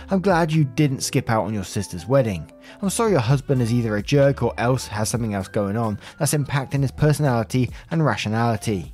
I'm 0.10 0.22
glad 0.22 0.52
you 0.52 0.64
didn't 0.64 1.02
skip 1.02 1.30
out 1.30 1.46
on 1.46 1.54
your 1.54 1.64
sister's 1.64 2.08
wedding. 2.08 2.52
I'm 2.82 2.90
sorry 2.90 3.12
your 3.12 3.20
husband 3.20 3.62
is 3.62 3.74
either 3.74 3.96
a 3.98 4.04
jerk 4.04 4.44
or 4.44 4.54
else 4.58 4.88
has 4.88 5.10
something 5.10 5.34
else 5.34 5.48
going 5.48 5.78
on 5.78 6.00
that's 6.20 6.34
impacting 6.34 6.82
his 6.82 6.92
personality 6.92 7.70
and 7.92 8.06
rationality. 8.06 8.94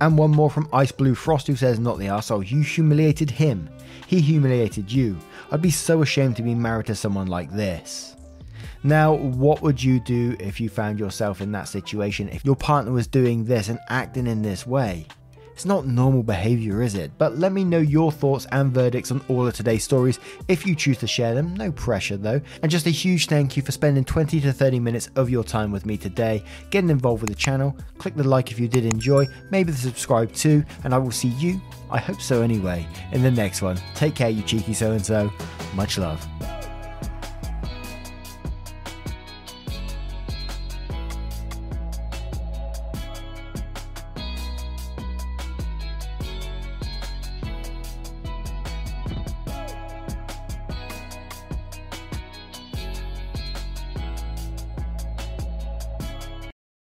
And 0.00 0.18
one 0.18 0.30
more 0.30 0.50
from 0.50 0.68
Ice 0.72 0.92
Blue 0.92 1.14
Frost 1.14 1.46
who 1.46 1.56
says, 1.56 1.78
Not 1.78 1.98
the 1.98 2.06
arsehole, 2.06 2.48
you 2.48 2.62
humiliated 2.62 3.30
him. 3.30 3.68
He 4.06 4.20
humiliated 4.20 4.90
you. 4.90 5.18
I'd 5.50 5.62
be 5.62 5.70
so 5.70 6.02
ashamed 6.02 6.36
to 6.36 6.42
be 6.42 6.54
married 6.54 6.86
to 6.86 6.94
someone 6.94 7.28
like 7.28 7.50
this. 7.50 8.16
Now, 8.82 9.14
what 9.14 9.62
would 9.62 9.82
you 9.82 10.00
do 10.00 10.36
if 10.38 10.60
you 10.60 10.68
found 10.68 10.98
yourself 10.98 11.40
in 11.40 11.52
that 11.52 11.68
situation 11.68 12.28
if 12.28 12.44
your 12.44 12.56
partner 12.56 12.92
was 12.92 13.06
doing 13.06 13.44
this 13.44 13.68
and 13.68 13.78
acting 13.88 14.26
in 14.26 14.42
this 14.42 14.66
way? 14.66 15.06
It's 15.54 15.64
not 15.64 15.86
normal 15.86 16.24
behavior, 16.24 16.82
is 16.82 16.96
it? 16.96 17.12
But 17.16 17.38
let 17.38 17.52
me 17.52 17.62
know 17.62 17.78
your 17.78 18.10
thoughts 18.10 18.46
and 18.50 18.72
verdicts 18.72 19.12
on 19.12 19.24
all 19.28 19.46
of 19.46 19.54
today's 19.54 19.84
stories 19.84 20.18
if 20.48 20.66
you 20.66 20.74
choose 20.74 20.98
to 20.98 21.06
share 21.06 21.32
them. 21.32 21.54
No 21.54 21.70
pressure 21.70 22.16
though. 22.16 22.40
And 22.62 22.70
just 22.70 22.86
a 22.86 22.90
huge 22.90 23.28
thank 23.28 23.56
you 23.56 23.62
for 23.62 23.70
spending 23.70 24.04
20 24.04 24.40
to 24.40 24.52
30 24.52 24.80
minutes 24.80 25.10
of 25.14 25.30
your 25.30 25.44
time 25.44 25.70
with 25.70 25.86
me 25.86 25.96
today, 25.96 26.42
getting 26.70 26.90
involved 26.90 27.22
with 27.22 27.30
the 27.30 27.36
channel. 27.36 27.76
Click 27.98 28.16
the 28.16 28.24
like 28.24 28.50
if 28.50 28.58
you 28.58 28.66
did 28.66 28.84
enjoy, 28.84 29.26
maybe 29.50 29.70
the 29.70 29.78
subscribe 29.78 30.32
too, 30.32 30.64
and 30.82 30.92
I 30.92 30.98
will 30.98 31.12
see 31.12 31.28
you, 31.28 31.60
I 31.90 31.98
hope 31.98 32.20
so 32.20 32.42
anyway, 32.42 32.86
in 33.12 33.22
the 33.22 33.30
next 33.30 33.62
one. 33.62 33.78
Take 33.94 34.16
care, 34.16 34.30
you 34.30 34.42
cheeky 34.42 34.74
so 34.74 34.92
and 34.92 35.06
so. 35.06 35.32
Much 35.74 35.98
love. 35.98 36.26